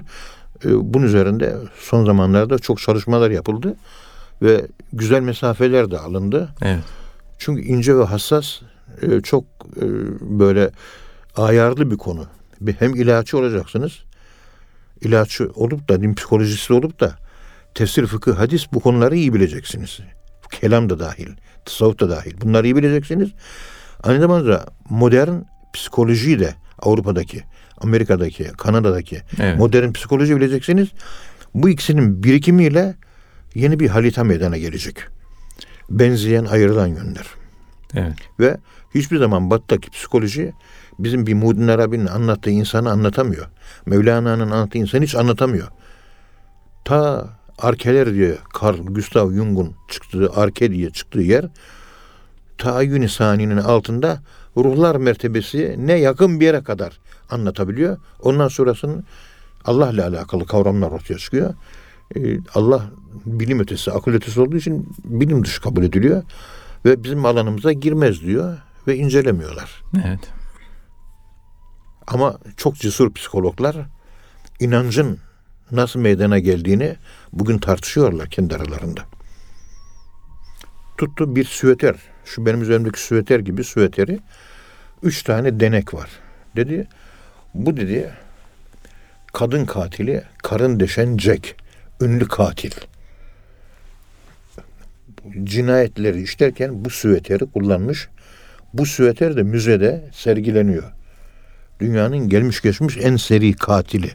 [0.66, 3.76] Ee, Bunun üzerinde son zamanlarda çok çalışmalar yapıldı
[4.42, 6.50] ve güzel mesafeler de alındı.
[6.62, 6.84] Evet.
[7.38, 8.62] Çünkü ince ve hassas
[9.02, 9.44] e, çok
[9.78, 9.86] e,
[10.40, 10.72] böyle
[11.36, 12.26] ayarlı bir konu.
[12.62, 13.92] Bir- Hem ilaççı olacaksınız.
[15.02, 17.16] ilaççı olup da din psikolojisi olup da
[17.76, 20.00] tefsir, fıkıh, hadis bu konuları iyi bileceksiniz.
[20.52, 21.28] Kelam da dahil,
[21.66, 22.34] tasavvuf da dahil.
[22.42, 23.30] Bunları iyi bileceksiniz.
[24.04, 25.34] Aynı zamanda modern
[25.74, 27.44] psikolojiyi de Avrupa'daki,
[27.78, 29.58] Amerika'daki, Kanada'daki Evet.
[29.60, 30.88] modern psikoloji bileceksiniz.
[31.54, 32.96] Bu ikisinin birikimiyle
[33.56, 34.96] yeni bir harita meydana gelecek.
[35.90, 37.26] Benzeyen, ayrılan yönler.
[37.94, 38.18] Evet.
[38.40, 38.58] Ve
[38.96, 40.54] hiçbir zaman batıdaki psikoloji
[41.00, 43.46] bizim bir Muhyiddin Arabi'nin anlattığı insanı anlatamıyor.
[43.86, 45.68] Mevlana'nın anlattığı insanı hiç anlatamıyor.
[46.86, 51.46] Ta Arkeler diye Carl Gustav Jung'un çıktığı Arke diye çıktığı yer
[52.58, 54.20] Tayyün-i Sani'nin altında
[54.58, 57.98] ruhlar mertebesi ne yakın bir yere kadar anlatabiliyor.
[58.22, 59.04] Ondan sonrasının
[59.66, 61.54] Allah'la alakalı kavramlar ortaya çıkıyor.
[62.16, 62.84] Ee, Allah
[63.26, 66.24] bilim ötesi, akıl ötesi olduğu için bilim dışı kabul ediliyor
[66.86, 69.84] ve bizim alanımıza girmez diyor ve incelemiyorlar.
[70.06, 70.20] Evet.
[72.08, 73.76] Ama çok cesur psikologlar
[74.60, 75.20] inancın
[75.72, 76.96] nasıl meydana geldiğini
[77.34, 79.02] bugün tartışıyorlar kendi aralarında.
[80.98, 84.20] Tuttu bir süveter, şu benim üzerimdeki süveter gibi süveteri,
[85.04, 86.10] üç tane denek var.
[86.56, 86.88] Dedi,
[87.54, 88.14] bu dedi
[89.34, 91.56] kadın katili, karın deşen Jack,
[92.02, 92.72] ünlü katil.
[95.44, 98.10] Cinayetleri işlerken bu süveteri kullanmış.
[98.74, 100.98] Bu süveter de müzede sergileniyor
[101.80, 104.12] dünyanın gelmiş geçmiş en seri katili.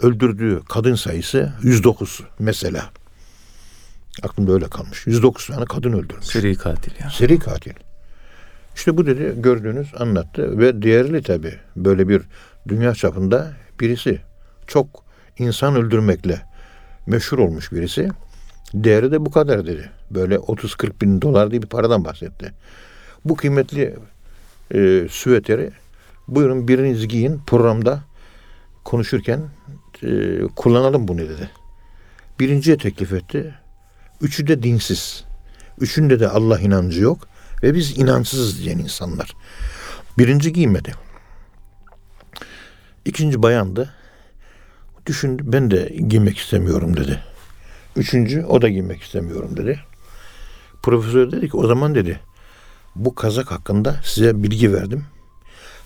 [0.00, 2.90] Öldürdüğü kadın sayısı 109 mesela.
[4.22, 5.06] Aklımda öyle kalmış.
[5.06, 6.26] 109 tane kadın öldürmüş.
[6.26, 7.10] Seri katil ya.
[7.10, 7.72] Seri katil.
[8.74, 12.22] İşte bu dedi gördüğünüz anlattı ve değerli tabi böyle bir
[12.68, 14.20] dünya çapında birisi
[14.66, 15.04] çok
[15.38, 16.42] insan öldürmekle
[17.06, 18.08] meşhur olmuş birisi.
[18.74, 19.90] Değeri de bu kadar dedi.
[20.10, 22.52] Böyle 30-40 bin dolar diye bir paradan bahsetti.
[23.24, 23.96] Bu kıymetli
[24.74, 25.70] e, süveteri
[26.28, 28.00] buyurun biriniz giyin programda
[28.84, 29.40] konuşurken
[30.02, 31.50] e, kullanalım bunu dedi.
[32.40, 33.54] Birinciye teklif etti.
[34.20, 35.24] Üçü de dinsiz.
[35.80, 37.28] Üçünde de Allah inancı yok.
[37.62, 39.36] Ve biz inançsızız diyen insanlar.
[40.18, 40.94] Birinci giymedi.
[43.04, 43.94] İkinci bayandı.
[45.06, 47.20] Düşündü ben de giymek istemiyorum dedi.
[47.96, 49.80] Üçüncü o da giymek istemiyorum dedi.
[50.86, 52.20] Profesör dedi ki o zaman dedi
[52.96, 55.04] bu kazak hakkında size bilgi verdim.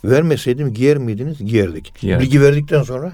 [0.05, 1.39] Vermeseydim giyer miydiniz?
[1.39, 1.95] Giyerdik.
[2.01, 2.27] Giyerdik.
[2.27, 3.13] Bilgi verdikten sonra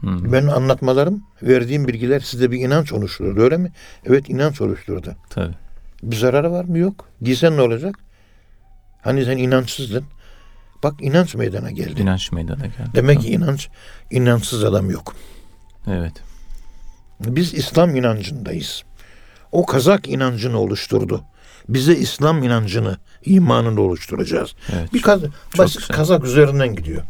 [0.00, 0.32] Hı.
[0.32, 3.72] benim anlatmalarım, verdiğim bilgiler size bir inanç oluşturdu öyle mi?
[4.04, 5.16] Evet inanç oluşturdu.
[5.30, 5.54] Tabii.
[6.02, 6.78] Bir zararı var mı?
[6.78, 7.08] Yok.
[7.22, 7.98] Giysen ne olacak?
[9.02, 10.04] Hani sen inançsızdın.
[10.82, 12.02] Bak inanç meydana geldi.
[12.02, 12.90] İnanç meydana geldi.
[12.94, 13.68] Demek ki inanç,
[14.10, 15.14] inançsız adam yok.
[15.86, 16.22] Evet.
[17.20, 18.84] Biz İslam inancındayız.
[19.54, 21.24] O kazak inancını oluşturdu.
[21.68, 24.54] Bize İslam inancını, imanını oluşturacağız.
[24.72, 24.94] Evet.
[24.94, 25.22] Bir kaz-
[25.58, 25.96] basit güzel.
[25.96, 27.02] kazak üzerinden gidiyor.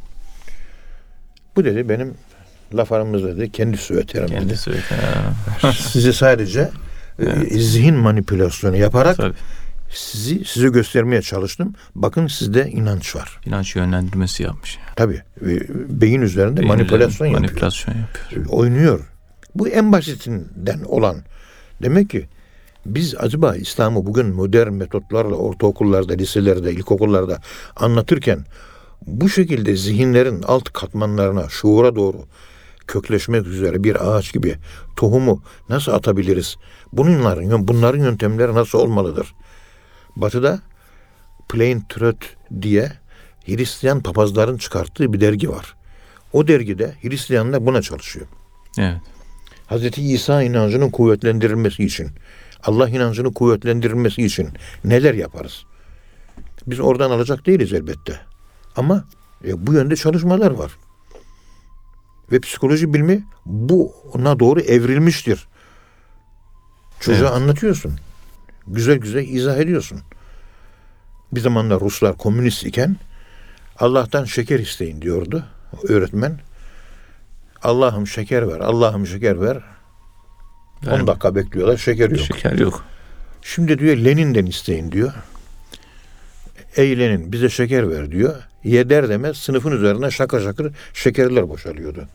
[1.57, 2.15] Bu dedi benim
[2.75, 4.27] laf aramızda dedi kendi dedi.
[4.27, 4.81] Kendisi öyle.
[5.61, 5.73] Ha.
[5.79, 6.71] Sizi sadece
[7.19, 9.35] e, zihin manipülasyonu yaparak Tabii.
[9.91, 11.75] sizi size göstermeye çalıştım.
[11.95, 13.41] Bakın sizde inanç var.
[13.47, 14.79] İnanç yönlendirmesi yapmış.
[14.97, 15.49] Tabii e,
[16.01, 17.41] beyin üzerinde Beyin manipülasyon üzerinde yapıyor.
[17.41, 18.47] Manipülasyon yapıyor.
[18.49, 19.01] Oynuyor.
[19.55, 21.17] Bu en basitinden olan.
[21.85, 22.29] Demek ki
[22.87, 27.41] biz acaba İslam'ı bugün modern metotlarla ortaokullarda, liselerde, ilkokullarda
[27.77, 28.45] anlatırken
[29.07, 32.17] bu şekilde zihinlerin alt katmanlarına, şuura doğru
[32.87, 34.57] kökleşmek üzere bir ağaç gibi
[34.97, 36.57] tohumu nasıl atabiliriz?
[36.93, 39.35] Bunların, bunların yöntemleri nasıl olmalıdır?
[40.17, 40.61] Batı'da
[41.49, 42.27] Plain Truth
[42.63, 42.93] diye
[43.47, 45.75] Hristiyan papazların çıkarttığı bir dergi var.
[46.33, 48.27] O dergide Hristiyanlar buna çalışıyor.
[48.79, 49.14] Evet.
[49.75, 52.11] Hazreti İsa inancının kuvvetlendirilmesi için,
[52.63, 54.49] Allah inancının kuvvetlendirilmesi için
[54.85, 55.65] neler yaparız?
[56.67, 58.21] Biz oradan alacak değiliz elbette.
[58.77, 59.05] Ama
[59.45, 60.73] e, bu yönde çalışmalar var.
[62.33, 65.49] Ve psikoloji bilimi buna doğru evrilmiştir.
[67.01, 67.37] Çocuğa Evet.
[67.37, 67.99] anlatıyorsun.
[68.67, 70.01] Güzel güzel izah ediyorsun.
[71.33, 72.97] Bir zamanlar Ruslar komünist iken
[73.79, 75.45] Allah'tan şeker isteyin diyordu
[75.89, 76.41] öğretmen.
[77.65, 79.57] Allah'ım şeker ver, Allah'ım şeker ver.
[80.87, 81.07] 10 Verme.
[81.07, 82.21] dakika bekliyorlar, şeker yok.
[82.21, 82.85] Şeker yok.
[83.43, 85.13] Şimdi diyor Lenin'den isteyin diyor.
[86.77, 88.35] eğlenin bize şeker ver diyor.
[88.65, 92.09] Ye der demez sınıfın üzerine şakır şakır şekerler boşalıyordu.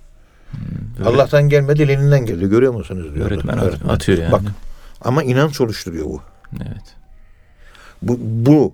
[0.98, 3.32] Böyle Allah'tan gelmedi elinden geldi görüyor musunuz diyor.
[3.32, 4.32] öğretmen at- atıyor yani.
[4.32, 4.42] Bak
[5.02, 6.22] ama inanç oluşturuyor bu.
[6.62, 6.96] Evet.
[8.02, 8.74] Bu, bu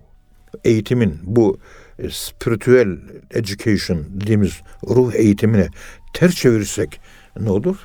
[0.63, 1.57] eğitimin, bu
[1.99, 2.97] e, spiritual
[3.31, 5.67] education dediğimiz ruh eğitimine
[6.15, 6.99] ters çevirirsek
[7.39, 7.75] ne olur?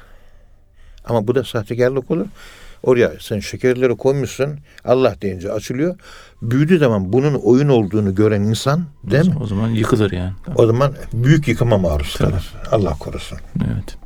[1.04, 2.26] Ama bu da sahtekarlık olur.
[2.82, 5.96] Oraya sen şekerleri koymuşsun, Allah deyince açılıyor.
[6.42, 9.34] Büyüdüğü zaman bunun oyun olduğunu gören insan değil mi?
[9.40, 10.32] O zaman yıkılır yani.
[10.56, 12.30] O zaman büyük yıkıma maruz Tabii.
[12.30, 12.52] kalır.
[12.70, 13.38] Allah korusun.
[13.56, 13.96] Evet.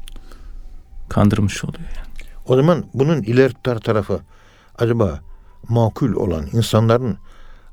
[1.09, 2.29] Kandırmış oluyor yani.
[2.47, 4.21] O zaman bunun ileri tar- tarafı
[4.79, 5.21] acaba
[5.69, 7.19] makul olan insanların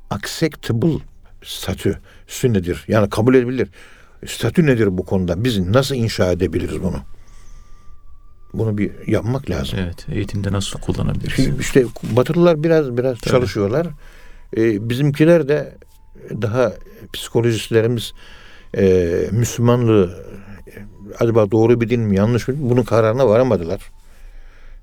[0.10, 0.98] acceptable
[1.44, 2.86] statüsü nedir?
[2.88, 3.70] Yani kabul edilir.
[4.28, 5.44] Statü nedir bu konuda?
[5.44, 6.98] Biz nasıl inşa edebiliriz bunu?
[8.54, 9.80] Bunu bir yapmak lazım.
[9.82, 10.06] Evet.
[10.12, 11.36] Eğitimde nasıl kullanabiliriz?
[11.36, 13.32] Şimdi işte Batılılar biraz biraz Tabii.
[13.32, 13.88] çalışıyorlar.
[14.58, 15.78] Ee, bizimkiler de
[16.42, 16.74] daha
[17.14, 18.14] psikolojistlerimiz
[18.78, 20.26] e, Müslümanlığı
[21.20, 23.82] acaba doğru bir din mi yanlış mı bunun kararına varamadılar.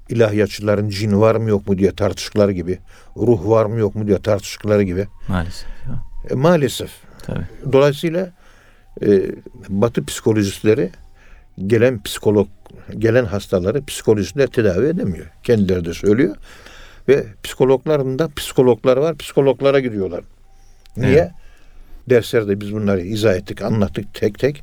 [0.09, 2.79] İlahiyatçıların cin var mı yok mu diye tartıştıkları gibi,
[3.17, 5.09] ruh var mı yok mu diye tartıştıkları gibi.
[5.29, 5.69] Maalesef.
[5.89, 6.03] Ya.
[6.31, 6.91] E, maalesef.
[7.23, 7.47] Tabii.
[7.73, 8.33] Dolayısıyla
[9.07, 9.23] e,
[9.69, 10.91] Batı psikolojistleri
[11.67, 12.49] gelen psikolog
[12.99, 15.27] gelen hastaları psikolojistler tedavi edemiyor.
[15.43, 16.37] Kendileri de söylüyor.
[17.09, 19.17] Ve psikologların da psikologlar var.
[19.17, 20.25] Psikologlara gidiyorlar.
[20.97, 21.19] Niye?
[21.19, 21.31] Evet.
[22.11, 24.63] Derslerde biz bunları izah ettik, anlattık tek tek.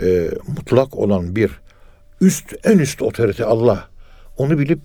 [0.00, 1.50] E, mutlak olan bir
[2.20, 3.88] üst, en üst otorite Allah.
[4.36, 4.80] Onu bilip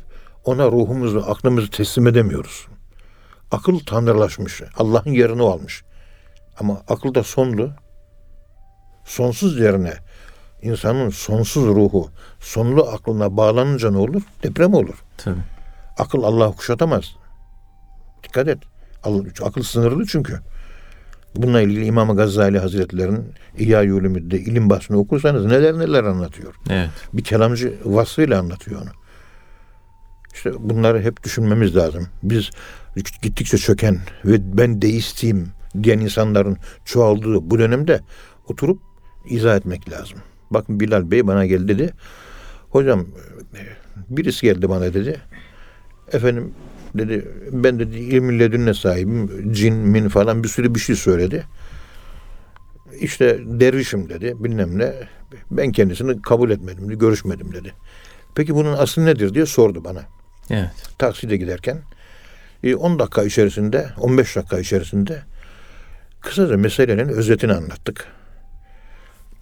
[0.46, 2.68] ona ruhumuzu, aklımızı teslim edemiyoruz.
[3.52, 4.62] Akıl tanrılaşmış.
[4.78, 5.84] Allah'ın yerini almış.
[6.60, 7.72] Ama akıl da sonlu.
[9.06, 9.94] Sonsuz yerine
[10.62, 14.22] insanın sonsuz ruhu, sonlu aklına bağlanınca ne olur?
[14.44, 15.04] Deprem olur.
[15.18, 15.39] Tabii.
[15.98, 17.16] Akıl Allah'ı kuşatamaz.
[18.24, 18.58] Dikkat et.
[19.42, 20.39] Akıl sınırlı çünkü.
[21.36, 26.56] Bununla ilgili İmam Gazali Hazretleri'nin İhya-i Ulumuddin ilim bahsini okursanız neler neler anlatıyor.
[26.70, 26.89] Evet.
[27.13, 28.89] Bir kelamcı vasfıyla anlatıyor onu.
[30.34, 32.08] İşte bunları hep düşünmemiz lazım.
[32.24, 32.50] Biz
[33.22, 35.50] gittikçe çöken ve ben deistiyim
[35.84, 38.00] diyen insanların çoğaldığı bu dönemde
[38.48, 38.82] oturup
[39.26, 40.18] izah etmek lazım.
[40.52, 41.94] Bakın Bilal Bey bana geldi dedi.
[42.70, 43.06] Hocam
[44.10, 45.22] birisi geldi bana dedi.
[46.12, 46.54] Efendim
[46.96, 49.54] dedi ben dedi ilmin ledünne sahibim.
[49.54, 51.44] Cin, min falan bir sürü bir şey söyledi.
[53.00, 54.94] İşte dervişim dedi bilmem ne.
[55.52, 57.74] Ben kendisini kabul etmedim, dedi, görüşmedim dedi.
[58.36, 60.02] Peki bunun aslı nedir diye sordu bana.
[60.50, 60.70] Evet.
[60.98, 61.82] Takside giderken.
[62.64, 65.22] E, 10 dakika içerisinde, 15 dakika içerisinde
[66.22, 68.08] kısaca meselenin özetini anlattık.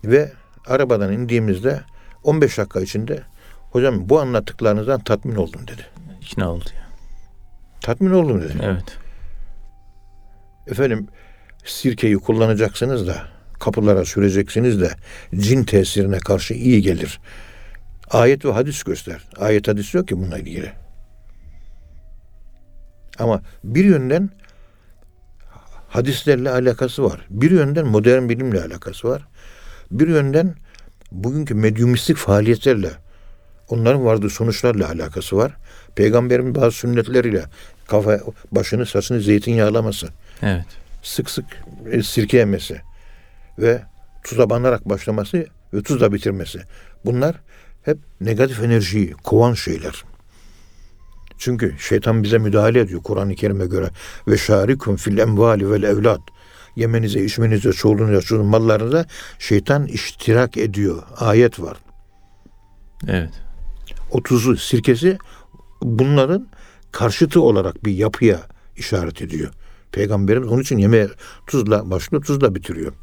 [0.03, 0.31] Ve
[0.67, 1.81] arabadan indiğimizde
[2.23, 3.23] 15 dakika içinde
[3.71, 5.85] hocam bu anlattıklarınızdan tatmin oldum dedi.
[6.21, 6.87] İkna oldu ya.
[7.81, 8.53] Tatmin oldum dedi.
[8.61, 8.97] Evet.
[10.67, 11.07] Efendim
[11.65, 13.15] sirkeyi kullanacaksınız da
[13.59, 14.91] kapılara süreceksiniz de
[15.35, 17.19] cin tesirine karşı iyi gelir.
[18.09, 19.21] Ayet ve hadis göster.
[19.37, 20.71] Ayet hadis yok ki bununla ilgili.
[23.19, 24.29] Ama bir yönden
[25.89, 27.25] hadislerle alakası var.
[27.29, 29.27] Bir yönden modern bilimle alakası var.
[29.91, 30.55] Bir yönden
[31.11, 32.91] bugünkü medyumistik faaliyetlerle
[33.69, 35.57] onların vardığı sonuçlarla alakası var.
[35.95, 37.43] Peygamberin bazı sünnetleriyle
[37.87, 38.19] kafa
[38.51, 40.07] başını saçını zeytinyağlaması
[40.41, 40.65] Evet.
[41.03, 41.45] sık sık
[41.91, 42.81] e, sirke yemesi
[43.59, 43.81] ve
[44.23, 46.61] tuza banarak başlaması ve tuzla bitirmesi.
[47.05, 47.35] Bunlar
[47.83, 50.03] hep negatif enerjiyi kovan şeyler.
[51.37, 53.89] Çünkü şeytan bize müdahale ediyor Kur'an-ı Kerim'e göre.
[54.27, 56.21] Ve şarikum fil emvali vel evlat.
[56.75, 59.05] Yemenize, içmenize, çoluğunuza, çocuğun mallarınıza
[59.39, 61.03] şeytan iştirak ediyor.
[61.17, 61.77] Ayet var.
[63.07, 63.29] Evet.
[64.11, 65.17] O tuzu, sirkesi
[65.81, 66.47] bunların
[66.91, 68.39] karşıtı olarak bir yapıya
[68.77, 69.53] işaret ediyor.
[69.91, 71.09] Peygamberimiz onun için yemeğe
[71.47, 72.93] tuzla başlıyor, tuzla bitiriyor.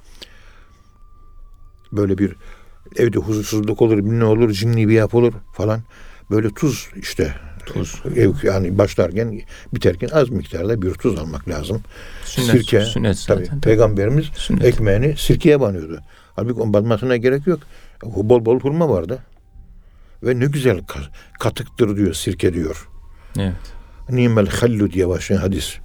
[1.92, 2.36] Böyle bir
[2.96, 5.82] evde huzursuzluk olur, ne olur, cinli bir yap olur falan.
[6.30, 7.47] Böyle tuz işte.
[7.74, 8.02] Tuz.
[8.16, 9.40] Ev, yani başlarken
[9.74, 11.82] biterken az miktarda bir tuz almak lazım.
[12.24, 12.80] Sünnet, Sirke.
[12.80, 13.60] sünnet Tabii, zaten.
[13.60, 14.64] Peygamberimiz Sünnet.
[14.64, 16.00] ekmeğini sirkeye banıyordu.
[16.36, 17.60] Halbuki onun banmasına gerek yok.
[18.04, 19.18] Bol bol hurma vardı.
[20.22, 21.08] Ve ne güzel ka-
[21.40, 22.88] katıktır diyor, sirke diyor.
[23.38, 23.54] Evet.
[24.10, 25.78] Nimel hallu diye başlayan hadis.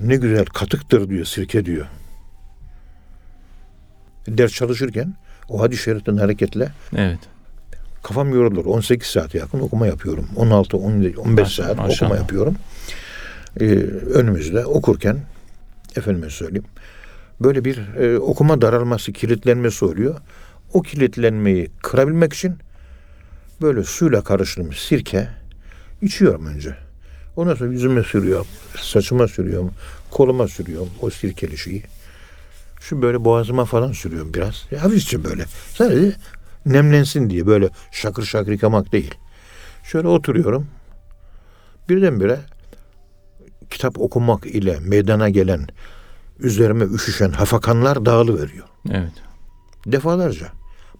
[0.00, 1.86] Ne güzel katıktır diyor, sirke diyor.
[4.28, 5.14] Ders çalışırken
[5.48, 7.18] o hadis şeriften hareketle Evet.
[8.02, 8.64] Kafam yorulur.
[8.66, 10.26] 18 saate yakın okuma yapıyorum.
[10.36, 12.10] 16, 17, 15 Maşallah, saat maşallah.
[12.10, 12.56] okuma yapıyorum.
[13.60, 13.64] Ee,
[14.14, 15.18] önümüzde okurken
[15.96, 16.64] efendime söyleyeyim
[17.40, 20.14] böyle bir e, okuma daralması, kilitlenmesi oluyor.
[20.72, 22.56] O kilitlenmeyi kırabilmek için
[23.62, 25.28] böyle suyla karıştırılmış sirke
[26.02, 26.76] içiyorum önce.
[27.36, 28.46] Ondan sonra yüzüme sürüyorum.
[28.76, 29.70] Saçıma sürüyorum.
[30.10, 31.82] Koluma sürüyorum o sirkeli şeyi.
[32.80, 34.66] Şu böyle boğazıma falan sürüyorum biraz.
[34.70, 35.44] Ya, hafifçe böyle.
[35.74, 36.12] Sadece
[36.66, 39.14] nemlensin diye böyle şakır şakır yıkamak değil.
[39.82, 40.66] Şöyle oturuyorum.
[41.88, 42.40] Birdenbire
[43.70, 45.66] kitap okumak ile meydana gelen
[46.38, 48.66] üzerime üşüşen hafakanlar dağılıveriyor.
[48.90, 49.12] Evet.
[49.86, 50.46] Defalarca.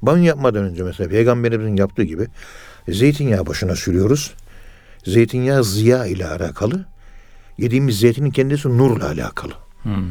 [0.03, 2.27] Banyo yapmadan önce mesela peygamberimizin yaptığı gibi
[2.89, 4.35] zeytinyağı başına sürüyoruz.
[5.05, 6.87] Zeytinyağı ziya ile alakalı.
[7.59, 9.53] Yediğimiz zeytinin kendisi nurla alakalı.
[9.83, 10.09] Hmm.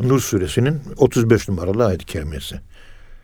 [0.00, 2.60] Nur suresinin 35 numaralı ayet-i kerimesi.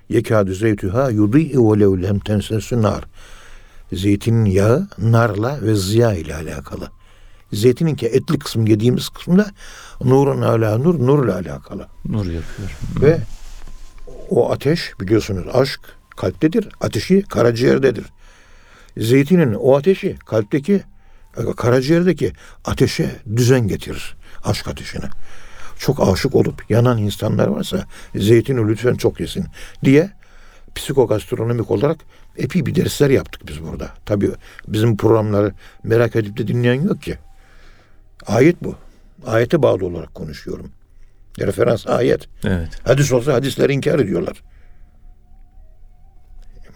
[0.08, 3.04] Yekâdü zeytühâ yudî'ü ve lev lem tensesü nar.
[3.92, 6.88] Zeytinin yağı narla ve ziya ile alakalı.
[7.52, 9.50] Zeytinin ki etli kısmı yediğimiz kısımda
[10.04, 11.86] nurun ala nur, nurla alakalı.
[12.04, 12.70] Nur yapıyor.
[13.00, 13.18] Ve
[14.30, 15.80] o ateş biliyorsunuz aşk
[16.16, 16.68] kalptedir.
[16.80, 18.04] Ateşi karaciğerdedir.
[18.96, 20.82] Zeytinin o ateşi kalpteki
[21.36, 22.32] e, karaciğerdeki
[22.64, 24.16] ateşe düzen getirir.
[24.44, 25.10] Aşk ateşine.
[25.78, 29.46] Çok aşık olup yanan insanlar varsa zeytini lütfen çok yesin
[29.84, 30.10] diye
[30.74, 31.98] psikogastronomik olarak
[32.36, 33.90] epey bir dersler yaptık biz burada.
[34.06, 34.30] Tabii
[34.68, 37.18] bizim programları merak edip de dinleyen yok ki.
[38.26, 38.74] Ayet bu.
[39.26, 40.70] Ayete bağlı olarak konuşuyorum.
[41.40, 42.28] Referans ayet.
[42.44, 42.68] Evet.
[42.84, 44.42] Hadis olsa hadisleri inkar ediyorlar.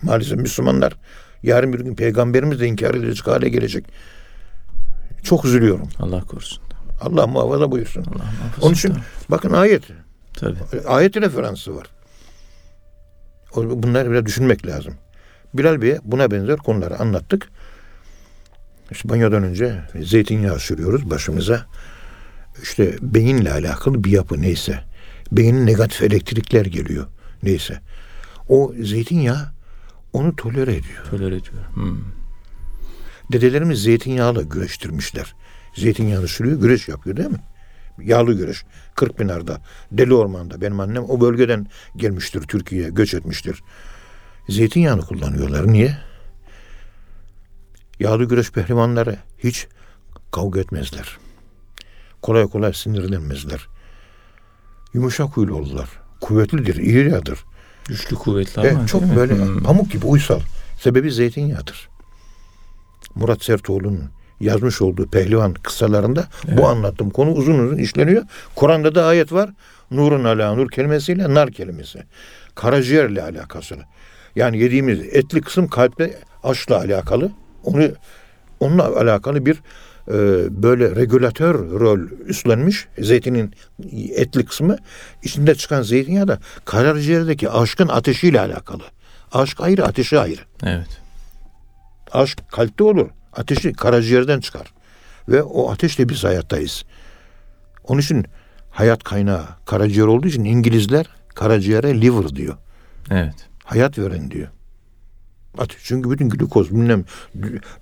[0.02, 0.96] Maalesef Müslümanlar
[1.42, 3.84] yarın bir gün peygamberimiz de inkar edilecek hale gelecek.
[5.22, 5.88] Çok üzülüyorum.
[5.98, 6.62] Allah korusun.
[7.02, 8.04] Allah muhafaza buyursun.
[8.04, 8.66] Allah muhafaza.
[8.66, 8.94] Onun için
[9.30, 9.82] bakın ayet.
[10.34, 10.58] Tabii.
[10.86, 11.86] Ayet referansı var.
[13.56, 14.94] Bunları biraz düşünmek lazım.
[15.54, 17.48] Bilal Bey'e buna benzer konuları anlattık.
[18.90, 21.66] İşte banyodan önce zeytinyağı sürüyoruz başımıza.
[22.62, 24.84] İşte beyinle alakalı bir yapı neyse.
[25.32, 27.06] Beynin negatif elektrikler geliyor
[27.42, 27.80] neyse.
[28.48, 29.52] O zeytinyağı
[30.12, 31.04] onu tolere ediyor.
[31.10, 31.64] Tolere ediyor.
[31.74, 31.98] Hmm.
[33.32, 35.34] Dedelerimiz zeytinyağıyla güreştirmişler.
[35.74, 37.40] Zeytinyağını sürüyor, güreş yapıyor değil mi?
[38.02, 38.64] Yağlı güreş.
[38.94, 39.60] Kırkpınar'da,
[39.92, 40.60] Deli Orman'da.
[40.60, 43.62] Benim annem o bölgeden gelmiştir Türkiye'ye, göç etmiştir.
[44.48, 45.72] Zeytinyağını kullanıyorlar.
[45.72, 45.98] Niye?
[48.00, 49.66] Yağlı güreş pehlivanları hiç
[50.32, 51.16] kavga etmezler.
[52.22, 53.68] Kolay kolay sinirlenmezler.
[54.94, 55.88] Yumuşak huylu olurlar.
[56.20, 57.38] Kuvvetlidir, iriyadır.
[57.88, 59.16] Güçlü kuvvetli E, ama değil çok mi?
[59.16, 59.62] böyle Hmm.
[59.62, 60.40] pamuk gibi uysal.
[60.80, 61.88] Sebebi zeytinyağıdır.
[63.14, 64.10] Murat Sertoğlu'nun
[64.42, 68.22] yazmış olduğu pehlivan kıssalarında bu anlattığım konu uzun uzun işleniyor.
[68.54, 69.50] Kur'an'da da ayet var.
[69.90, 72.02] Nurun ala nur kelimesiyle nar kelimesi.
[72.54, 73.76] Karaciğerle alakası.
[74.36, 77.30] Yani yediğimiz etli kısım kalple aşkla alakalı.
[77.64, 77.88] Onu
[78.60, 79.56] onunla alakalı bir
[80.08, 80.12] e,
[80.62, 83.54] böyle regülatör rol üstlenmiş zeytinin
[84.14, 84.76] etli kısmı
[85.22, 88.82] içinde çıkan zeytinyağı da karaciğerdeki aşkın ateşiyle alakalı.
[89.32, 90.40] Aşk ayrı, ateşi ayrı.
[90.62, 91.00] Evet.
[92.12, 93.08] Aşk kalpte olur.
[93.32, 94.72] Ateşi karaciğerden çıkar.
[95.28, 96.84] Ve o ateşle biz hayattayız.
[97.84, 98.26] Onun için
[98.70, 102.56] hayat kaynağı karaciğer olduğu için İngilizler karaciğere liver diyor.
[103.10, 103.34] Evet.
[103.64, 104.48] Hayat veren diyor.
[105.58, 105.78] Ateş.
[105.84, 107.04] Çünkü bütün glukoz bilmem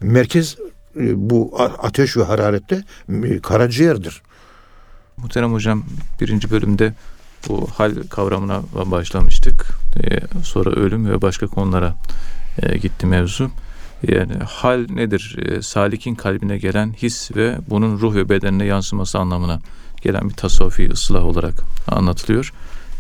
[0.01, 0.57] merkez
[0.97, 2.85] e, bu ateş ve hararette
[3.25, 4.23] e, karaciğerdir.
[5.17, 5.85] Muhterem hocam
[6.21, 6.95] birinci bölümde
[7.49, 9.67] bu hal kavramına başlamıştık.
[9.97, 11.95] Ee, sonra ölüm ve başka konulara
[12.63, 13.51] e, gitti mevzu.
[14.09, 15.37] Yani hal nedir?
[15.39, 19.61] Ee, salikin kalbine gelen his ve bunun ruh ve bedenine yansıması anlamına
[20.03, 21.55] gelen bir tasavvufi ıslah olarak
[21.89, 22.53] anlatılıyor.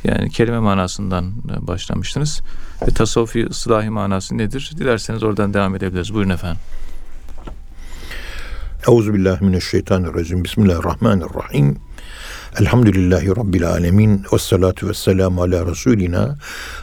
[0.05, 2.41] Yani kelime manasından e, başlamıştınız.
[2.89, 4.73] Ve tasavvufi ıslahi manası nedir?
[4.79, 6.15] Dilerseniz oradan devam edebiliriz.
[6.15, 6.61] Buyurun efendim.
[8.89, 10.45] Euzubillahimineşşeytanirracim.
[10.45, 11.77] Bismillahirrahmanirrahim.
[12.61, 14.25] Elhamdülillahi Rabbil alemin.
[14.33, 16.39] Ve salatu ve selamu ala Resulina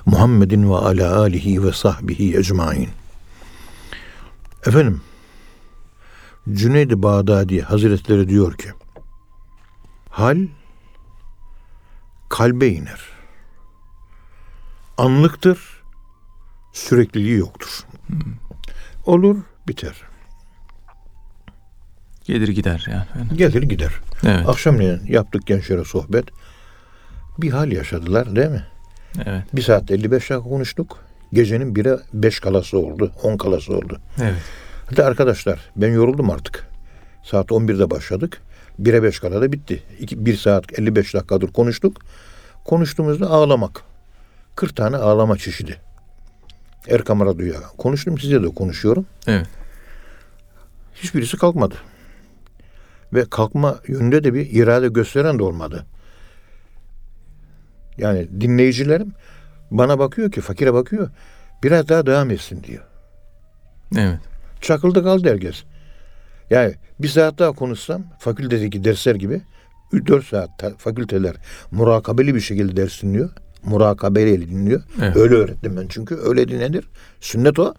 [0.06, 2.90] Muhammedin ve ala alihi ve sahbihi ecmain.
[4.68, 5.02] Efendim,
[6.54, 8.70] Cüneyd-i Bağdadi Hazretleri diyor ki,
[10.10, 10.48] hal
[12.30, 13.02] kalbe iner.
[14.98, 15.84] Anlıktır,
[16.74, 17.86] sürekliliği yoktur.
[19.06, 20.02] Olur, biter.
[22.26, 23.38] Gelir gider yani.
[23.38, 23.92] Gelir gider.
[24.24, 24.50] Evet.
[24.50, 26.26] Akşamleyin yaptık gençlere sohbet.
[27.38, 28.68] Bir hal yaşadılar değil mi?
[29.26, 29.44] Evet.
[29.54, 31.07] Bir saat 55 dakika konuştuk.
[31.34, 33.12] Gecenin 1'e 5 kalası oldu.
[33.24, 34.00] 10 kalası oldu.
[34.22, 34.42] Evet.
[34.90, 36.68] Hadi arkadaşlar ben yoruldum artık.
[37.24, 38.42] Saat 11'de başladık.
[38.82, 39.84] 1'e 5 kala da bitti.
[40.12, 42.02] 1 saat 55 dakikadır konuştuk.
[42.66, 43.82] Konuştuğumuzda ağlamak.
[44.56, 45.82] 40 tane ağlama çeşidi.
[46.90, 48.18] Erkam Radyo'ya konuştum.
[48.18, 49.06] Size de konuşuyorum.
[49.28, 49.48] Evet.
[50.96, 51.76] Hiçbirisi kalkmadı.
[53.14, 55.86] Ve kalkma yönünde de bir irade gösteren de olmadı.
[57.98, 59.14] Yani dinleyicilerim
[59.72, 61.10] bana bakıyor ki, fakire bakıyor.
[61.64, 62.84] Biraz daha devam etsin diyor.
[63.98, 64.20] Evet.
[64.62, 65.64] Çakıldı kaldı herkes.
[66.50, 69.42] Yani bir saat daha konuşsam fakültedeki dersler gibi
[70.08, 71.36] 4 saat fakülteler
[71.72, 73.30] murakabeli bir şekilde ders dinliyor.
[73.64, 74.82] Murakabeli dinliyor.
[75.02, 75.16] Evet.
[75.18, 76.16] Öyle öğrettim ben çünkü.
[76.16, 76.90] Öyle dinlenir.
[77.22, 77.74] Sünnet o.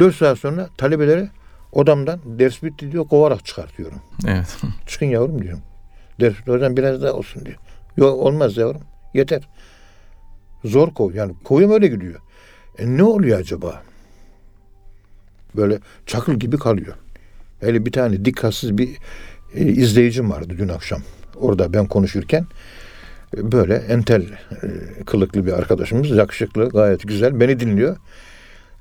[0.00, 1.28] 4 saat sonra talebeleri
[1.72, 4.00] odamdan ders bitti diyor kovarak çıkartıyorum.
[4.26, 4.56] Evet.
[4.86, 5.62] Çıkın yavrum diyorum.
[6.20, 7.56] Ders hocam biraz daha olsun diyor.
[7.96, 8.82] Yok olmaz yavrum.
[9.14, 9.48] Yeter.
[10.64, 11.14] Zor kov.
[11.14, 12.20] Yani kovum öyle gidiyor.
[12.78, 13.82] E ne oluyor acaba?
[15.56, 16.94] Böyle çakıl gibi kalıyor.
[17.60, 18.88] Hele bir tane dikkatsiz bir
[19.54, 21.02] e, izleyicim vardı dün akşam.
[21.36, 22.46] Orada ben konuşurken
[23.36, 24.68] e, böyle entel e,
[25.06, 27.96] kılıklı bir arkadaşımız yakışıklı gayet güzel beni dinliyor.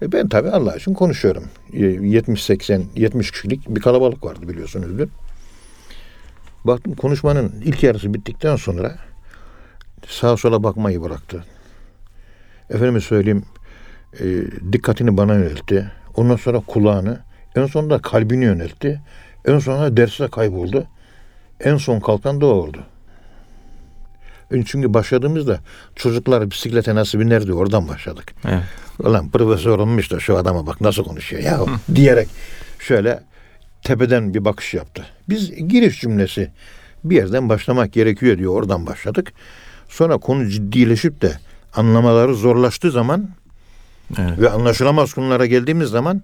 [0.01, 1.43] E, ben tabii Allah için konuşuyorum.
[1.73, 5.11] E, 70-80 70 kişilik bir kalabalık vardı biliyorsunuz dün.
[6.63, 8.95] Baktım konuşmanın ilk yarısı bittikten sonra
[10.07, 11.43] sağa sola bakmayı bıraktı.
[12.70, 13.43] Efendime söyleyeyim
[14.20, 14.26] e,
[14.74, 15.91] dikkatini bana yöneltti.
[16.15, 17.20] Ondan sonra kulağını,
[17.55, 19.01] en sonunda kalbini yöneltti.
[19.45, 20.88] En sonra derste kayboldu.
[21.59, 22.84] En son kalkan da oldu.
[24.65, 25.59] Çünkü başladığımızda
[25.95, 28.34] çocuklar bisiklete nasıl biner diye oradan başladık.
[28.47, 28.63] Evet.
[28.99, 31.59] Ulan profesör olmuş da şu adama bak nasıl konuşuyor ya
[31.95, 32.28] diyerek
[32.80, 33.20] şöyle
[33.84, 35.05] tepeden bir bakış yaptı.
[35.30, 36.51] Biz giriş cümlesi
[37.03, 39.34] bir yerden başlamak gerekiyor diyor oradan başladık.
[39.89, 41.32] Sonra konu ciddileşip de
[41.76, 43.30] anlamaları zorlaştığı zaman
[44.20, 44.39] Evet.
[44.39, 46.24] ve anlaşılamaz konulara geldiğimiz zaman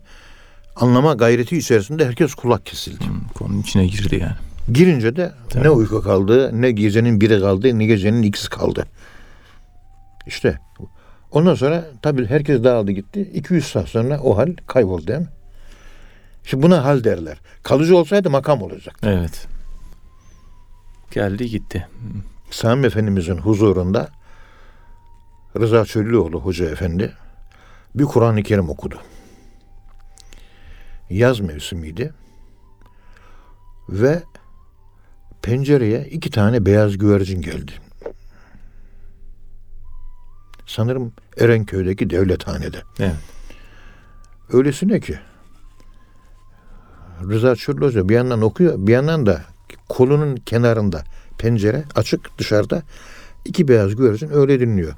[0.76, 3.06] anlama gayreti içerisinde herkes kulak kesildi.
[3.06, 4.36] Hmm, Konunun içine girdi yani.
[4.74, 8.86] Girince de ne uyku kaldı, ne gecenin biri kaldı, ne gecenin ikisi kaldı.
[10.28, 10.60] İşte
[11.32, 13.32] ondan sonra tabii herkes dağıldı gitti.
[13.34, 15.28] 200 saat sonra o hal kayboldu değil mi?
[16.46, 17.38] Şimdi buna hal derler.
[17.64, 18.96] Kalıcı olsaydı makam olacak.
[19.04, 19.48] Evet.
[21.12, 21.88] Geldi gitti.
[22.52, 24.10] Sami Efendimizin huzurunda
[25.60, 27.14] Rıza Çöllüoğlu Hoca Efendi
[27.96, 29.00] bir Kur'an-ı Kerim okudu.
[31.10, 32.14] Yaz mevsimiydi.
[33.90, 34.24] Ve
[35.42, 37.72] pencereye iki tane beyaz güvercin geldi.
[40.66, 42.82] Sanırım Erenköy'deki devlethanede.
[43.00, 43.16] Evet.
[44.54, 45.20] Öylesine ki
[47.30, 49.42] Rıza Çöllü Hoca bir yandan okuyor bir yandan da
[49.90, 51.04] kolunun kenarında
[51.38, 52.84] pencere açık dışarıda
[53.46, 54.94] iki beyaz güvercin öyle dinliyor.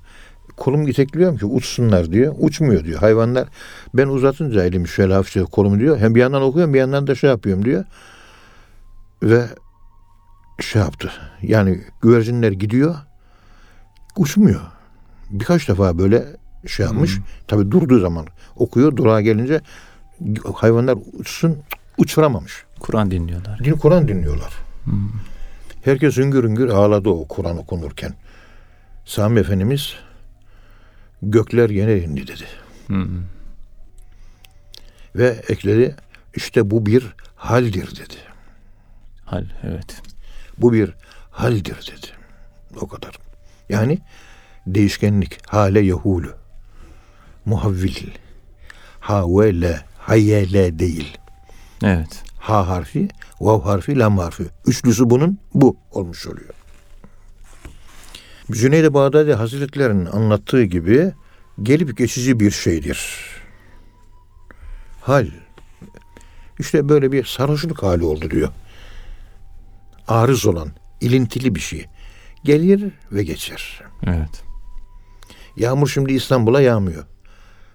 [0.57, 2.35] Kolum itekliyorum ki uçsunlar diyor.
[2.39, 2.99] Uçmuyor diyor.
[2.99, 3.47] Hayvanlar
[3.93, 5.97] ben uzatınca elimi şöyle hafifçe kolumu diyor.
[5.97, 7.85] Hem bir yandan okuyorum bir yandan da şey yapıyorum diyor.
[9.23, 9.45] Ve
[10.59, 11.11] şey yaptı.
[11.41, 12.95] Yani güvercinler gidiyor.
[14.17, 14.61] Uçmuyor.
[15.29, 16.25] Birkaç defa böyle
[16.67, 17.19] şey yapmış.
[17.47, 18.25] Tabii durduğu zaman
[18.55, 18.95] okuyor.
[18.95, 19.61] Durağa gelince
[20.53, 21.57] hayvanlar uçsun
[21.97, 22.65] uçuramamış.
[22.79, 23.59] Kur'an dinliyorlar.
[23.63, 24.53] Din Kur'an dinliyorlar.
[25.83, 28.13] Herkes hüngür hüngür ağladı o Kur'an okunurken.
[29.05, 29.93] Sami Efendimiz
[31.31, 32.45] gökler yine indi dedi.
[32.87, 33.23] Hmm.
[35.15, 35.95] Ve ekledi
[36.35, 38.17] işte bu bir haldir dedi.
[39.25, 40.01] Hal evet.
[40.57, 40.93] Bu bir
[41.31, 42.07] haldir dedi.
[42.81, 43.15] O kadar.
[43.69, 43.99] Yani
[44.67, 46.33] değişkenlik, hale yehulu.
[47.45, 48.07] Muhavvil.
[48.99, 51.17] Havele, hayele değil.
[51.83, 52.23] Evet.
[52.39, 53.07] Ha harfi,
[53.41, 54.43] vav harfi, lam harfi.
[54.65, 56.53] Üçlüsü bunun bu olmuş oluyor.
[58.51, 61.13] Cüneyd-i Bağdadi Hazretleri'nin anlattığı gibi
[61.63, 63.19] gelip geçici bir şeydir.
[65.01, 65.27] Hal.
[66.59, 68.49] İşte böyle bir sarhoşluk hali oldu diyor.
[70.07, 70.69] Arız olan,
[71.01, 71.85] ilintili bir şey.
[72.43, 73.83] Gelir ve geçer.
[74.03, 74.43] Evet.
[75.57, 77.05] Yağmur şimdi İstanbul'a yağmıyor.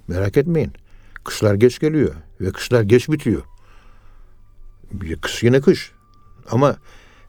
[0.09, 0.73] Merak etmeyin.
[1.25, 3.43] Kışlar geç geliyor ve kışlar geç bitiyor.
[4.93, 5.93] Bir kış yine kış.
[6.51, 6.77] Ama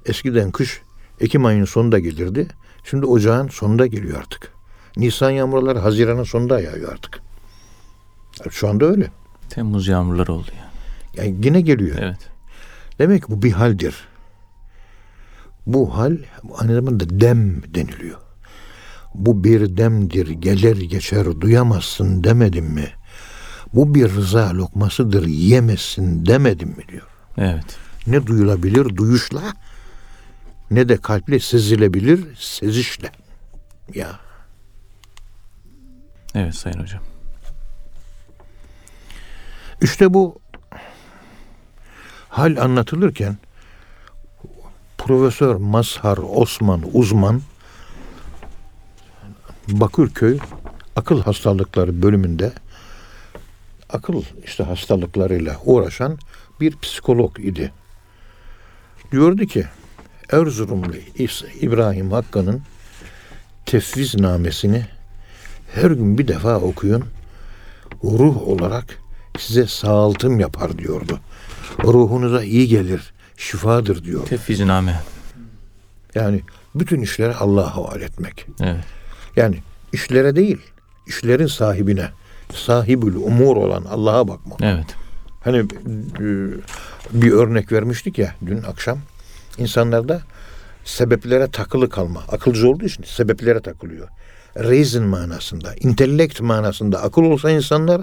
[0.05, 0.81] eskiden kış
[1.21, 2.47] Ekim ayının sonunda gelirdi.
[2.83, 4.51] Şimdi ocağın sonunda geliyor artık.
[4.97, 7.21] Nisan yağmurları Haziran'ın sonunda yağıyor artık.
[8.49, 9.11] Şu anda öyle.
[9.49, 10.71] Temmuz yağmurları oldu yani.
[11.15, 11.97] Yani yine geliyor.
[12.01, 12.29] Evet.
[12.99, 13.95] Demek bu bir haldir.
[15.65, 16.17] Bu hal
[16.57, 18.17] aynı zamanda dem deniliyor.
[19.15, 22.87] Bu bir demdir, gelir geçer duyamazsın demedim mi?
[23.73, 27.07] Bu bir rıza lokmasıdır, yiyemezsin demedim mi diyor.
[27.37, 27.77] Evet.
[28.07, 29.41] Ne duyulabilir duyuşla
[30.71, 33.11] ne de kalple sezilebilir sezişle.
[33.93, 34.19] Ya
[36.35, 37.01] Evet Sayın Hocam.
[39.81, 40.39] işte bu
[42.29, 43.37] hal anlatılırken
[44.97, 47.41] Profesör Mazhar Osman Uzman
[49.67, 50.39] Bakırköy
[50.95, 52.53] akıl hastalıkları bölümünde
[53.89, 56.17] akıl işte hastalıklarıyla uğraşan
[56.59, 57.71] bir psikolog idi.
[59.11, 59.65] Diyordu ki
[60.31, 60.93] Erzurumlu
[61.61, 62.61] İbrahim Hakkı'nın
[63.65, 64.85] tefviz namesini
[65.73, 67.05] her gün bir defa okuyun.
[68.03, 68.85] Ruh olarak
[69.37, 71.19] size sağaltım yapar diyordu.
[71.83, 74.25] Ruhunuza iyi gelir, şifadır diyor.
[74.25, 75.01] Tefviziname.
[76.15, 76.41] Yani
[76.75, 78.45] bütün işleri Allah'a havale etmek.
[78.61, 78.85] Evet.
[79.35, 79.57] Yani
[79.93, 80.57] işlere değil,
[81.07, 82.09] işlerin sahibine,
[82.53, 84.59] sahibül umur olan Allah'a bakmak.
[84.61, 84.95] Evet.
[85.43, 85.65] Hani e,
[87.11, 88.97] bir örnek vermiştik ya dün akşam.
[89.61, 90.21] İnsanlarda
[90.83, 92.23] sebeplere takılı kalma.
[92.27, 94.07] Akılcı olduğu için sebeplere takılıyor.
[94.55, 98.01] Reason manasında, intellekt manasında akıl olsa insanlar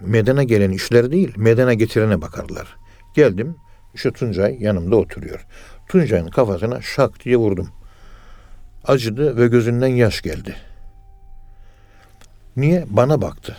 [0.00, 2.76] meydana gelen işler değil, meydana getirene bakarlar.
[3.14, 3.56] Geldim,
[3.94, 5.46] şu Tuncay yanımda oturuyor.
[5.88, 7.68] Tuncay'ın kafasına şak diye vurdum.
[8.84, 10.56] Acıdı ve gözünden yaş geldi.
[12.56, 12.86] Niye?
[12.90, 13.56] Bana baktı.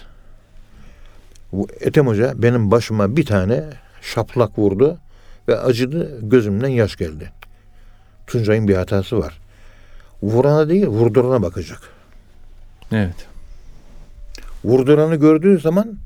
[1.51, 3.63] Bu Ethem Hoca benim başıma bir tane
[4.01, 4.99] şaplak vurdu
[5.51, 7.31] ve acıdı gözümden yaş geldi.
[8.27, 9.41] Tuncay'ın bir hatası var.
[10.23, 11.79] Vurana değil vurdurana bakacak.
[12.91, 13.27] Evet.
[14.63, 15.97] Vurduranı gördüğü zaman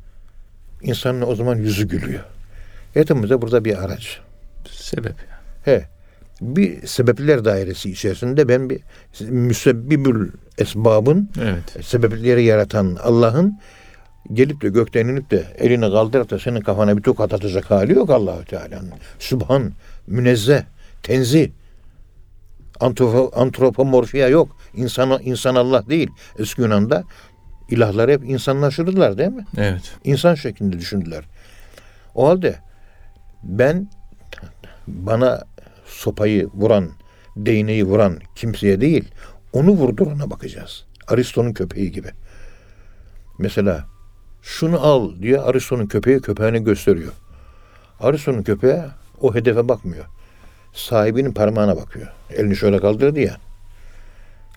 [0.81, 2.23] insanın o zaman yüzü gülüyor.
[2.93, 4.19] Hoca burada bir araç.
[4.71, 5.15] Sebep.
[5.65, 5.85] He.
[6.41, 8.79] Bir sebepler dairesi içerisinde ben bir
[9.29, 11.85] müsebbibül esbabın Evet.
[11.85, 13.59] sebepleri yaratan Allah'ın
[14.34, 18.09] gelip de gökten inip de elini kaldırıp da senin kafana bir tokat atacak hali yok
[18.09, 18.91] Allahü Teala'nın.
[19.19, 19.71] Sübhan,
[20.07, 20.63] münezzeh.
[22.80, 24.57] Antropo, antropomorfiya yok.
[24.73, 26.09] İnsan, insan Allah değil.
[26.39, 27.03] Eski Yunan'da
[27.69, 29.45] ilahlar hep insanlaştırdılar değil mi?
[29.57, 29.95] Evet.
[30.03, 31.23] İnsan şeklinde düşündüler.
[32.15, 32.55] O halde
[33.43, 33.89] ben
[34.88, 35.43] bana
[35.86, 36.89] sopayı vuran,
[37.38, 39.11] değneği vuran kimseye değil,
[39.53, 40.86] onu vurdurana bakacağız.
[41.07, 42.09] Aristo'nun köpeği gibi.
[43.39, 43.86] Mesela
[44.45, 47.13] şunu al diye Aristo'nun köpeği köpeğine gösteriyor.
[47.99, 48.81] Aristo'nun köpeği
[49.21, 50.05] o hedefe bakmıyor.
[50.73, 52.07] Sahibinin parmağına bakıyor.
[52.29, 53.37] Elini şöyle kaldırdı ya.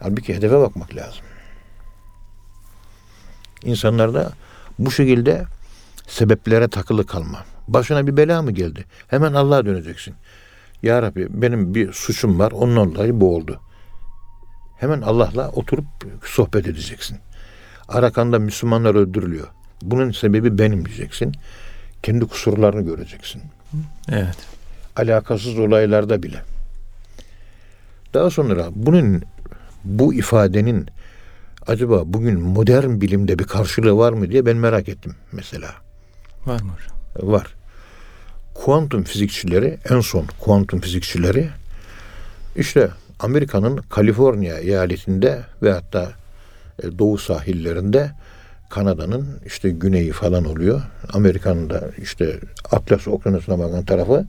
[0.01, 1.25] Halbuki hedefe bakmak lazım.
[3.65, 4.33] İnsanlarda
[4.79, 5.45] bu şekilde
[6.07, 7.45] sebeplere takılı kalma.
[7.69, 8.85] Başına bir bela mı geldi?
[9.09, 10.15] Hemen Allah'a döneceksin.
[10.83, 12.53] Ya Rabbi benim bir suçum var.
[12.53, 13.61] Ondan dolayı bu oldu.
[14.77, 15.87] Hemen Allah'la oturup
[16.25, 17.19] sohbet edeceksin.
[17.89, 19.49] Arakan'da Müslümanlar öldürülüyor.
[19.83, 21.35] Bunun sebebi benim diyeceksin.
[22.03, 23.43] Kendi kusurlarını göreceksin.
[24.13, 24.37] Evet.
[24.97, 26.43] Alakasız olaylarda bile.
[28.15, 29.23] Daha sonra bunun
[29.85, 30.87] bu ifadenin
[31.67, 35.75] acaba bugün modern bilimde bir karşılığı var mı diye ben merak ettim mesela.
[36.47, 37.33] Var mı hocam?
[37.33, 37.47] Var.
[38.55, 41.49] Kuantum fizikçileri, en son kuantum fizikçileri
[42.57, 46.13] işte Amerika'nın Kaliforniya eyaletinde ve hatta
[46.83, 48.11] e, doğu sahillerinde
[48.69, 50.83] Kanada'nın işte güneyi falan oluyor.
[51.13, 52.41] Amerika'nın da işte
[52.71, 54.27] Atlas Okyanusu'na bakan tarafı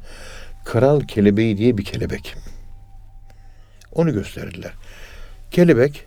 [0.66, 2.36] kral kelebeği diye bir kelebek.
[3.92, 4.74] Onu gösterdiler.
[5.52, 6.06] Kelebek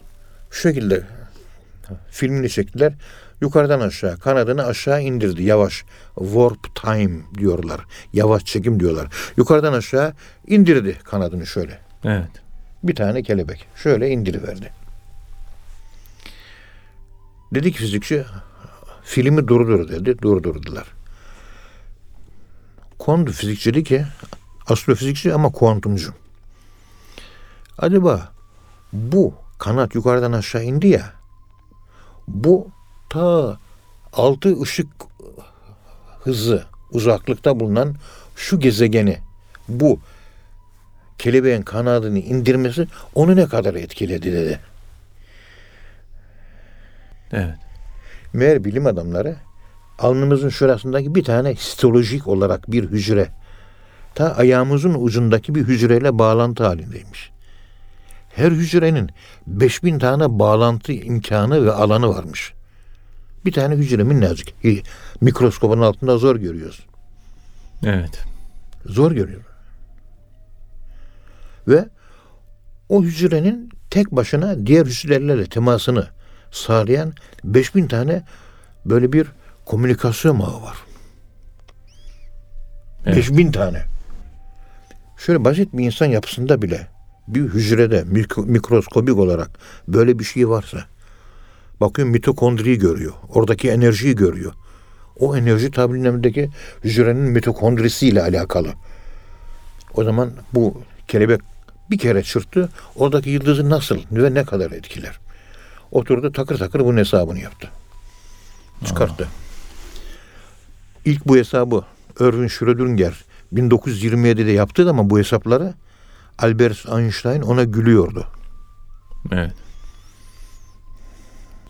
[0.51, 1.03] şu şekilde
[2.11, 2.93] filmini çektiler.
[3.41, 5.85] Yukarıdan aşağı kanadını aşağı indirdi yavaş.
[6.18, 7.80] Warp time diyorlar.
[8.12, 9.09] Yavaş çekim diyorlar.
[9.37, 10.12] Yukarıdan aşağı
[10.47, 11.78] indirdi kanadını şöyle.
[12.05, 12.30] Evet.
[12.83, 13.66] Bir tane kelebek.
[13.76, 14.82] Şöyle indiriverdi.
[17.55, 18.24] Dedi ki fizikçi
[19.05, 20.22] filmi durdur dedi.
[20.22, 20.86] Durdurdular.
[22.98, 24.05] Kuantum fizikçi dedi ki
[24.68, 26.14] astrofizikçi ama kuantumcu.
[27.78, 28.32] Acaba
[28.92, 31.12] bu kanat yukarıdan aşağı indi ya
[32.28, 32.68] bu
[33.11, 33.59] ta
[34.12, 34.88] altı ışık
[36.24, 37.94] hızı uzaklıkta bulunan
[38.36, 39.18] şu gezegeni
[39.68, 39.98] bu
[41.18, 44.61] kelebeğin kanadını indirmesi onu ne kadar etkiledi dedi.
[47.33, 47.59] Evet.
[48.33, 49.37] Meğer bilim adamları
[49.99, 53.28] alnımızın şurasındaki bir tane histolojik olarak bir hücre
[54.14, 57.30] ta ayağımızın ucundaki bir hücreyle bağlantı halindeymiş.
[58.35, 59.11] Her hücrenin
[59.47, 62.53] 5000 tane bağlantı imkanı ve alanı varmış.
[63.45, 64.49] Bir tane hücre minnacık.
[64.64, 64.83] Hi-
[65.20, 66.87] Mikroskopun altında zor görüyoruz.
[67.85, 68.24] Evet.
[68.87, 69.43] Zor görüyor.
[71.68, 71.89] Ve
[72.89, 76.09] o hücrenin tek başına diğer hücrelerle temasını
[76.53, 77.12] sağlayan
[77.44, 78.22] 5000 tane
[78.84, 79.26] böyle bir
[79.66, 80.76] komünikasyon ağı var.
[83.07, 83.16] Evet.
[83.16, 83.82] 5000 tane.
[85.18, 86.86] Şöyle basit bir insan yapısında bile
[87.28, 89.50] bir hücrede mikro- mikroskobik olarak
[89.88, 90.84] böyle bir şey varsa
[91.80, 93.12] bakıyor mitokondriyi görüyor.
[93.28, 94.53] Oradaki enerjiyi görüyor.
[95.18, 96.50] O enerji tabirimdeki
[96.84, 98.68] hücrenin mitokondrisiyle alakalı.
[99.94, 101.40] O zaman bu kelebek
[101.90, 102.68] bir kere çırptı.
[102.96, 105.18] Oradaki yıldızı nasıl ve ne kadar etkiler?
[105.93, 107.70] Oturdu takır takır bunun hesabını yaptı.
[108.84, 109.28] Çıkarttı.
[111.05, 111.84] İlk bu hesabı
[112.20, 113.24] Erwin Schrödinger
[113.55, 115.74] 1927'de yaptı ama bu hesapları
[116.38, 118.26] Albert Einstein ona gülüyordu.
[119.32, 119.53] Evet.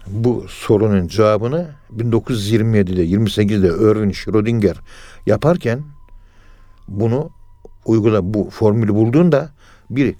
[0.06, 4.76] bu sorunun cevabını 1927'de 28'de Erwin Schrödinger
[5.26, 5.82] yaparken
[6.88, 7.30] bunu
[7.84, 9.50] uygula bu formülü bulduğunda
[9.90, 10.14] bir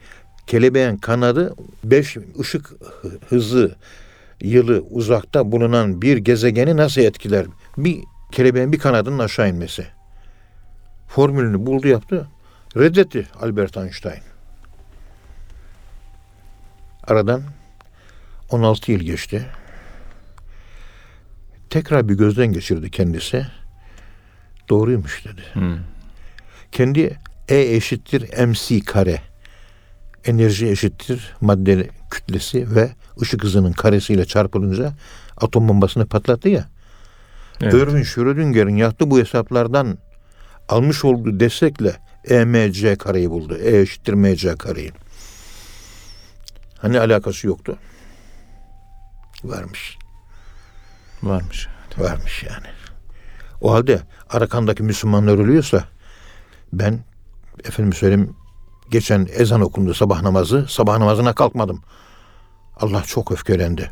[0.47, 2.73] kelebeğin kanadı 5 ışık
[3.29, 3.77] hızı
[4.41, 7.47] yılı uzakta bulunan bir gezegeni nasıl etkiler?
[7.77, 7.99] Bir
[8.33, 9.87] kelebeğin bir kanadının aşağı inmesi.
[11.09, 12.29] Formülünü buldu yaptı.
[12.77, 14.23] Reddetti Albert Einstein.
[17.07, 17.43] Aradan
[18.51, 19.47] 16 yıl geçti.
[21.71, 23.47] Tekrar bir gözden geçirdi kendisi.
[24.69, 25.43] Doğruymuş dedi.
[25.55, 25.79] Hı.
[26.73, 27.19] Kendi
[27.49, 29.32] E eşittir mc kare.
[30.25, 32.91] Enerji eşittir madde kütlesi ve
[33.23, 34.93] ışık hızının karesiyle çarpılınca
[35.37, 36.69] atom bombasını patlattı ya.
[37.61, 37.75] Evet.
[37.75, 39.99] Erwin Schrödinger'in yaptığı bu hesaplardan
[40.69, 43.57] almış olduğu destekle EMC kareyi buldu.
[43.57, 44.93] E eşittir MC kareyi.
[46.79, 47.79] Hani alakası yoktu?
[49.45, 49.99] Varmış.
[51.23, 51.69] Varmış.
[51.99, 52.67] Varmış yani.
[53.61, 54.01] O halde
[54.31, 55.85] Arakan'daki Müslümanlar ölüyorsa
[56.73, 56.99] ben
[57.65, 58.37] efendim söyleyeyim
[58.93, 60.67] geçen ezan okundu sabah namazı.
[60.69, 61.83] Sabah namazına kalkmadım.
[62.77, 63.91] Allah çok öfkelendi.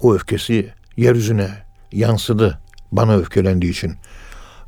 [0.00, 1.50] O öfkesi yeryüzüne
[1.92, 2.60] yansıdı
[2.92, 3.94] bana öfkelendiği için.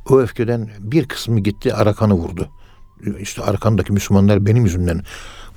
[0.09, 2.49] O öfkeden bir kısmı gitti Arakan'ı vurdu.
[3.19, 5.03] İşte Arakan'daki Müslümanlar benim yüzümden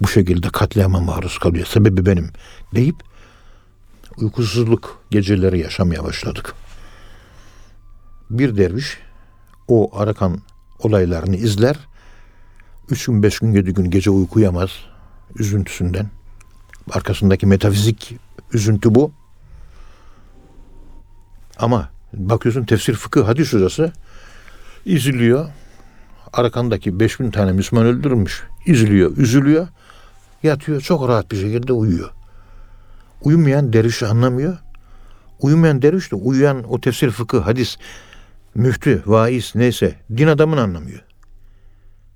[0.00, 1.66] bu şekilde katliama maruz kalıyor.
[1.66, 2.30] Sebebi benim
[2.74, 2.96] deyip
[4.16, 6.54] uykusuzluk geceleri yaşamaya başladık.
[8.30, 8.98] Bir derviş
[9.68, 10.42] o Arakan
[10.78, 11.76] olaylarını izler.
[12.90, 14.70] Üç gün, beş gün, yedi gün gece uyuyamaz
[15.38, 16.06] üzüntüsünden.
[16.90, 18.16] Arkasındaki metafizik
[18.52, 19.12] üzüntü bu.
[21.58, 23.92] Ama bakıyorsun tefsir fıkıh hadis hocası
[24.84, 25.48] izliyor.
[26.32, 28.44] Arakan'daki 5000 tane Müslüman öldürülmüş.
[28.66, 29.68] İzliyor, üzülüyor.
[30.42, 32.10] Yatıyor çok rahat bir şekilde uyuyor.
[33.22, 34.58] Uyumayan dervişi anlamıyor.
[35.40, 37.76] Uyumayan derviş de uyuyan o tefsir fıkıh, hadis,
[38.54, 41.03] müftü, vaiz neyse din adamını anlamıyor.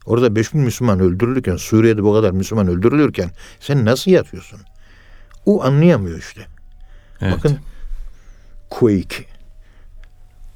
[0.09, 3.31] Orada 5000 Müslüman öldürülürken, Suriye'de bu kadar Müslüman öldürülürken
[3.61, 4.61] sen nasıl yatıyorsun?
[5.47, 6.41] O anlayamıyor işte.
[7.21, 7.33] Evet.
[7.37, 7.59] Bakın
[8.71, 9.25] quake,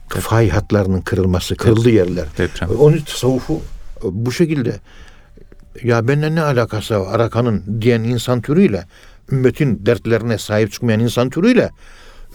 [0.08, 2.26] fay hatlarının kırılması, kırıldı yerler.
[2.38, 2.70] Deprem.
[2.70, 3.62] Onun tasavvufu
[4.02, 4.80] bu şekilde
[5.82, 8.86] ya benimle ne alakası var Arakan'ın diyen insan türüyle
[9.32, 11.70] ümmetin dertlerine sahip çıkmayan insan türüyle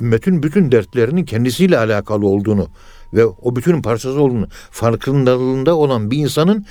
[0.01, 2.70] ümmetin bütün dertlerinin kendisiyle alakalı olduğunu
[3.13, 6.65] ve o bütünün parçası olduğunu farkındalığında olan bir insanın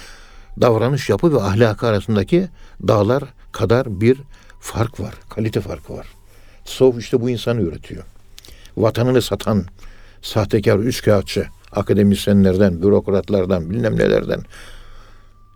[0.61, 2.49] davranış yapı ve ahlakı arasındaki
[2.89, 4.19] dağlar kadar bir
[4.61, 5.15] fark var.
[5.29, 6.07] Kalite farkı var.
[6.65, 8.05] Tasavvuf işte bu insanı üretiyor.
[8.77, 9.65] Vatanını satan
[10.23, 14.41] sahtekar üçkağıtçı akademisyenlerden, bürokratlardan, bilmem nelerden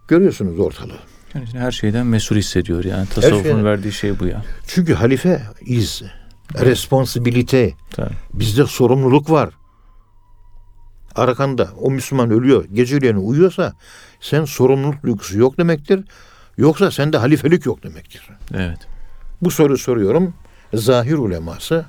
[0.08, 0.98] görüyorsunuz ortalığı.
[1.34, 3.06] Yani her şeyden mesul hissediyor yani.
[3.06, 3.64] Tasavvufun şeyden.
[3.64, 4.42] verdiği şey bu ya.
[4.66, 6.02] Çünkü halife iz,
[6.60, 8.14] responsibilite, Tabii.
[8.34, 9.50] bizde sorumluluk var.
[11.14, 13.74] Arakan'da o Müslüman ölüyor, geceleyin uyuyorsa
[14.20, 16.04] sen sorumluluk duygusu yok demektir.
[16.58, 18.28] Yoksa sende halifelik yok demektir.
[18.54, 18.78] Evet.
[19.42, 20.34] Bu soru soruyorum.
[20.74, 21.84] Zahir uleması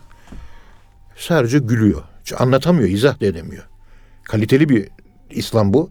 [1.16, 2.04] sadece gülüyor.
[2.22, 3.64] Hiç anlatamıyor, izah da edemiyor.
[4.24, 4.88] Kaliteli bir
[5.30, 5.90] İslam bu.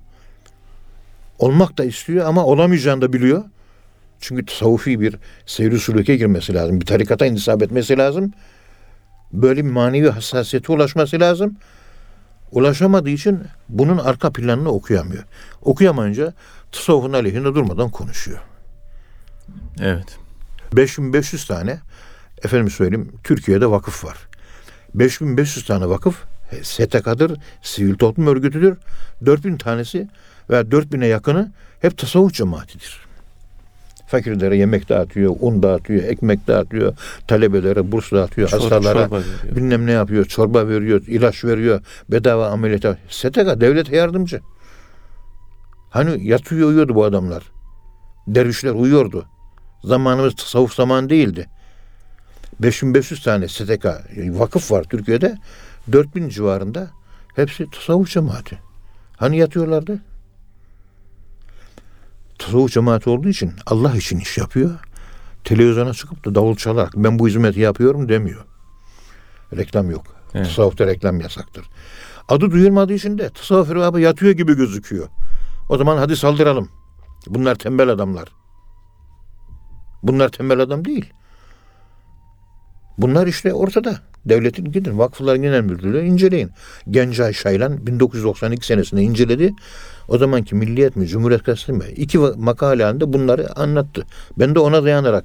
[1.38, 3.44] Olmak da istiyor ama olamayacağını da biliyor.
[4.20, 5.16] Çünkü tasavvufi bir
[5.46, 6.80] seyri sülüke girmesi lazım.
[6.80, 8.32] Bir tarikata intisap etmesi lazım.
[9.32, 11.56] Böyle bir manevi hassasiyete ulaşması lazım.
[12.52, 15.24] Ulaşamadığı için bunun arka planını okuyamıyor.
[15.62, 16.34] Okuyamayınca
[16.72, 18.38] tasavvufun aleyhinde durmadan konuşuyor.
[19.80, 20.18] Evet.
[20.72, 21.80] 5500 tane
[22.44, 24.16] efendim söyleyeyim Türkiye'de vakıf var.
[24.94, 28.76] 5500 tane vakıf e, STK'dır, sivil toplum örgütüdür.
[29.26, 30.08] 4000 tanesi
[30.50, 33.09] veya 4000'e yakını hep tasavvuf cemaatidir.
[34.10, 36.96] Fakirlere yemek dağıtıyor, un dağıtıyor, ekmek dağıtıyor,
[37.28, 39.56] talebelere burs dağıtıyor, Çor- hastalara çorba veriyor.
[39.56, 42.98] bilmem ne yapıyor, çorba veriyor, ilaç veriyor, bedava ameliyata.
[43.08, 44.40] STK devlete yardımcı.
[45.90, 47.42] Hani yatıyor uyuyordu bu adamlar.
[48.26, 49.26] Dervişler uyuyordu.
[49.84, 51.46] Zamanımız tasavvuf zamanı değildi.
[52.60, 53.86] 5500 tane STK
[54.16, 55.38] vakıf var Türkiye'de.
[55.92, 56.90] 4000 civarında
[57.36, 58.58] hepsi tasavvuf cemaati.
[59.16, 60.00] Hani yatıyorlardı?
[62.40, 64.70] Tasavvuf cemaati olduğu için Allah için iş yapıyor.
[65.44, 68.44] Televizyona çıkıp da davul çalarak ben bu hizmeti yapıyorum demiyor.
[69.56, 70.06] Reklam yok.
[70.34, 70.46] Evet.
[70.46, 71.66] Tasavvufta reklam yasaktır.
[72.28, 75.08] Adı duyulmadığı için de tasavvuf erbabı yatıyor gibi gözüküyor.
[75.68, 76.68] O zaman hadi saldıralım.
[77.26, 78.28] Bunlar tembel adamlar.
[80.02, 81.12] Bunlar tembel adam değil.
[82.98, 84.00] Bunlar işte ortada.
[84.26, 86.50] Devletin gidin Vakıflar Genel Müdürlüğü inceleyin.
[86.90, 89.52] Gencay Şaylan 1992 senesinde inceledi.
[90.08, 91.84] O zamanki Milliyet mi Cumhuriyet Gazetesi mi?
[91.96, 94.06] İki makale halinde bunları anlattı.
[94.38, 95.24] Ben de ona dayanarak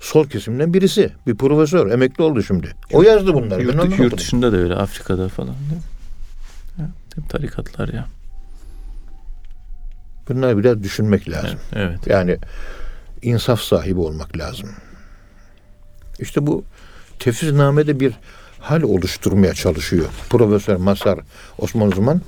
[0.00, 1.10] sol kesimden birisi.
[1.26, 1.90] Bir profesör.
[1.90, 2.70] Emekli oldu şimdi.
[2.92, 3.60] O yazdı bunları.
[3.60, 4.18] Ben Yurt, ondan yurt okudum.
[4.18, 4.74] dışında da öyle.
[4.74, 5.86] Afrika'da falan değil mi?
[6.78, 8.06] Ya, tarikatlar ya.
[10.28, 11.58] Bunları biraz düşünmek lazım.
[11.72, 11.90] Evet.
[11.90, 12.06] evet.
[12.06, 12.38] Yani
[13.22, 14.70] insaf sahibi olmak lazım.
[16.18, 16.64] İşte bu
[17.18, 18.12] tefsiznamede bir
[18.60, 20.06] hal oluşturmaya çalışıyor.
[20.30, 21.18] Profesör Masar
[21.58, 22.20] Osman Uzman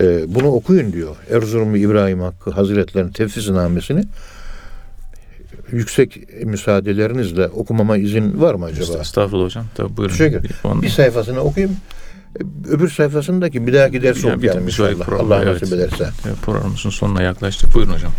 [0.00, 1.16] e, bunu okuyun diyor.
[1.30, 4.04] Erzurumlu İbrahim Hakkı Hazretleri'nin tefsiznamesini
[5.72, 8.98] yüksek müsaadelerinizle okumama izin var mı acaba?
[8.98, 9.64] Estağfurullah hocam.
[9.74, 10.12] Tabii buyurun.
[10.16, 10.50] Teşekkür.
[10.82, 11.76] Bir, sayfasını okuyayım.
[12.68, 15.06] Öbür sayfasındaki bir dahaki bir- okuyalım bir sonraki inşallah.
[15.06, 15.62] programda, Allah evet.
[15.62, 16.08] nasip ederse.
[16.26, 17.74] Evet, programımızın sonuna yaklaştık.
[17.74, 18.12] Buyurun hocam.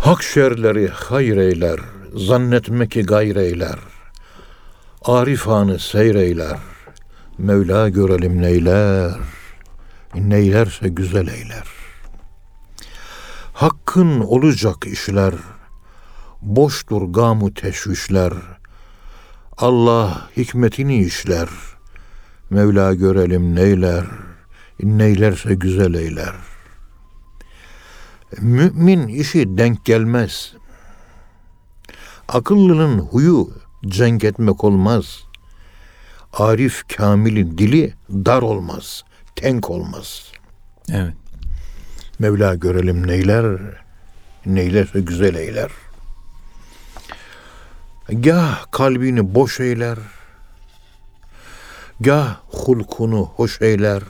[0.00, 1.80] Hak şerleri hayır eyler,
[2.16, 3.36] zannetme ki gayr
[5.04, 6.58] Arifanı seyreyler,
[7.38, 9.12] Mevla görelim neyler,
[10.14, 11.66] neylerse güzel eyler.
[13.52, 15.34] Hakkın olacak işler,
[16.42, 18.32] boştur gamu teşvişler.
[19.56, 21.48] Allah hikmetini işler,
[22.50, 24.04] Mevla görelim neyler,
[24.82, 26.34] neylerse güzel eyler.
[28.40, 30.54] Mümin işi denk gelmez.
[32.28, 33.48] Akıllının huyu
[33.86, 35.24] cenk etmek olmaz.
[36.32, 39.04] Arif kamilin dili dar olmaz,
[39.36, 40.32] tenk olmaz.
[40.92, 41.14] Evet.
[42.18, 43.58] Mevla görelim neyler,
[44.46, 45.70] neylerse güzel eyler.
[48.08, 49.98] Gah kalbini boş eyler,
[52.00, 54.02] gah hulkunu hoş eyler,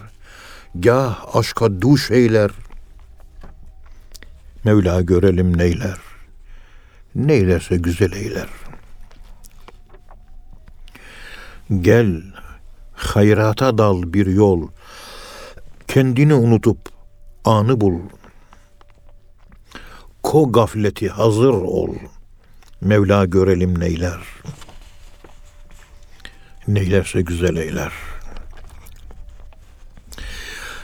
[0.74, 2.50] gah aşka duş eyler.
[4.64, 5.98] Mevla görelim neyler,
[7.14, 8.48] neylerse güzel eyler.
[11.70, 12.22] Gel,
[12.92, 14.68] hayrata dal bir yol,
[15.88, 16.78] kendini unutup
[17.44, 18.00] anı bul.
[20.22, 21.94] Ko gafleti hazır ol.
[22.80, 24.20] Mevla görelim neyler.
[26.68, 27.92] Neylerse güzel eyler.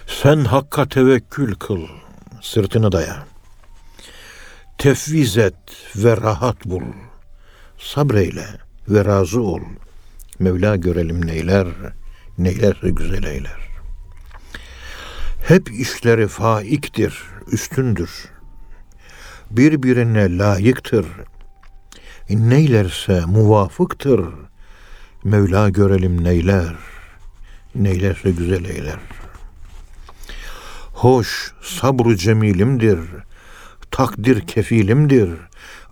[0.06, 1.86] Sen hakka tevekkül kıl,
[2.42, 3.26] sırtını daya.
[4.78, 5.54] Tefviz et
[5.96, 6.82] ve rahat bul.
[7.78, 8.46] Sabreyle
[8.88, 9.60] ve razı ol.
[10.38, 11.66] Mevla görelim neyler,
[12.38, 13.58] neylerse güzel eyler.
[15.48, 17.22] Hep işleri faiktir,
[17.52, 18.10] üstündür.
[19.50, 21.06] Birbirine layıktır.
[22.30, 24.20] Neylerse muvafıktır.
[25.24, 26.74] Mevla görelim neyler,
[27.74, 28.98] neylerse güzel eyler.
[30.92, 32.98] Hoş, sabru cemilimdir.
[33.90, 35.30] Takdir kefilimdir.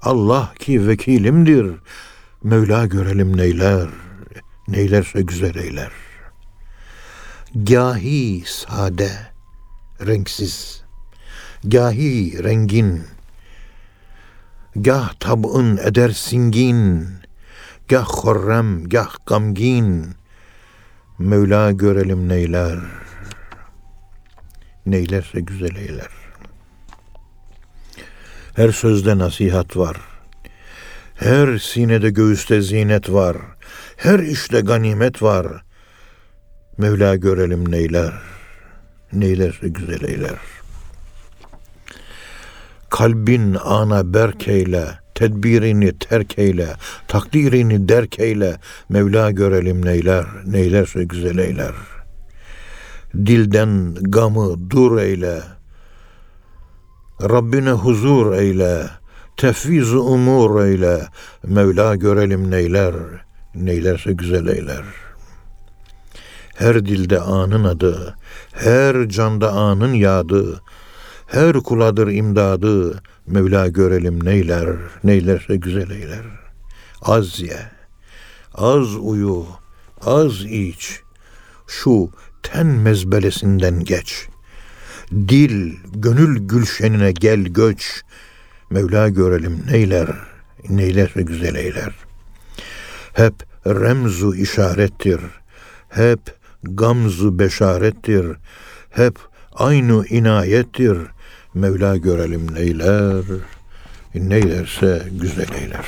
[0.03, 1.67] Allah ki vekilimdir.
[2.43, 3.89] Mevla görelim neyler,
[4.69, 5.93] neylerse güzel eyler.
[7.55, 9.11] Gahi sade,
[10.07, 10.83] renksiz,
[11.65, 13.03] gahi rengin,
[14.77, 17.09] gah tab'ın eder singin,
[17.89, 20.15] gah horrem, gah gamgin,
[21.19, 22.79] Mevla görelim neyler,
[24.87, 26.09] neylerse güzel eyler.
[28.55, 29.97] Her sözde nasihat var,
[31.15, 33.37] her sinede göğüste zinet var,
[34.03, 35.47] her işte ganimet var.
[36.79, 38.13] Mevla görelim neyler,
[39.13, 40.39] neylerse güzel eyler.
[42.91, 46.69] Kalbin ana berk eyle, tedbirini terk eyle,
[47.09, 48.57] takdirini derk eyle.
[48.89, 51.75] Mevla görelim neyler, neylerse güzel eyler.
[53.15, 55.43] Dilden gamı dur eyle,
[57.23, 58.83] Rabbine huzur eyle,
[59.37, 61.09] tefviz umur eyle.
[61.47, 62.95] Mevla görelim neyler,
[63.55, 64.85] neylerse güzel eyler.
[66.55, 68.17] Her dilde anın adı,
[68.53, 70.63] her canda anın yadı,
[71.27, 74.69] her kuladır imdadı, Mevla görelim neyler,
[75.05, 76.25] neylerse güzel eyler.
[77.03, 77.59] Az ye,
[78.55, 79.47] az uyu,
[80.01, 81.01] az iç,
[81.67, 82.11] şu
[82.43, 84.29] ten mezbelesinden geç.
[85.13, 88.03] Dil, gönül gülşenine gel göç,
[88.71, 90.09] Mevla görelim neyler,
[90.69, 91.93] neylerse güzel eyler.
[93.13, 93.35] Hep
[93.67, 95.21] remzu işarettir,
[95.89, 96.21] hep
[96.63, 98.27] gamzu beşarettir,
[98.91, 99.19] hep
[99.55, 100.99] aynı inayettir.
[101.55, 103.25] Mevla görelim neyler,
[104.15, 105.85] neylerse güzel eyler.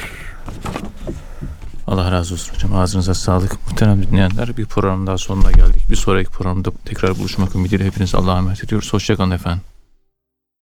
[1.87, 2.75] Allah razı olsun hocam.
[2.75, 3.53] Ağzınıza sağlık.
[3.66, 5.91] Muhterem dinleyenler bir program daha sonuna geldik.
[5.91, 8.93] Bir sonraki programda tekrar buluşmak ümidiyle hepinize Allah'a emanet ediyoruz.
[8.93, 9.62] Hoşçakalın efendim.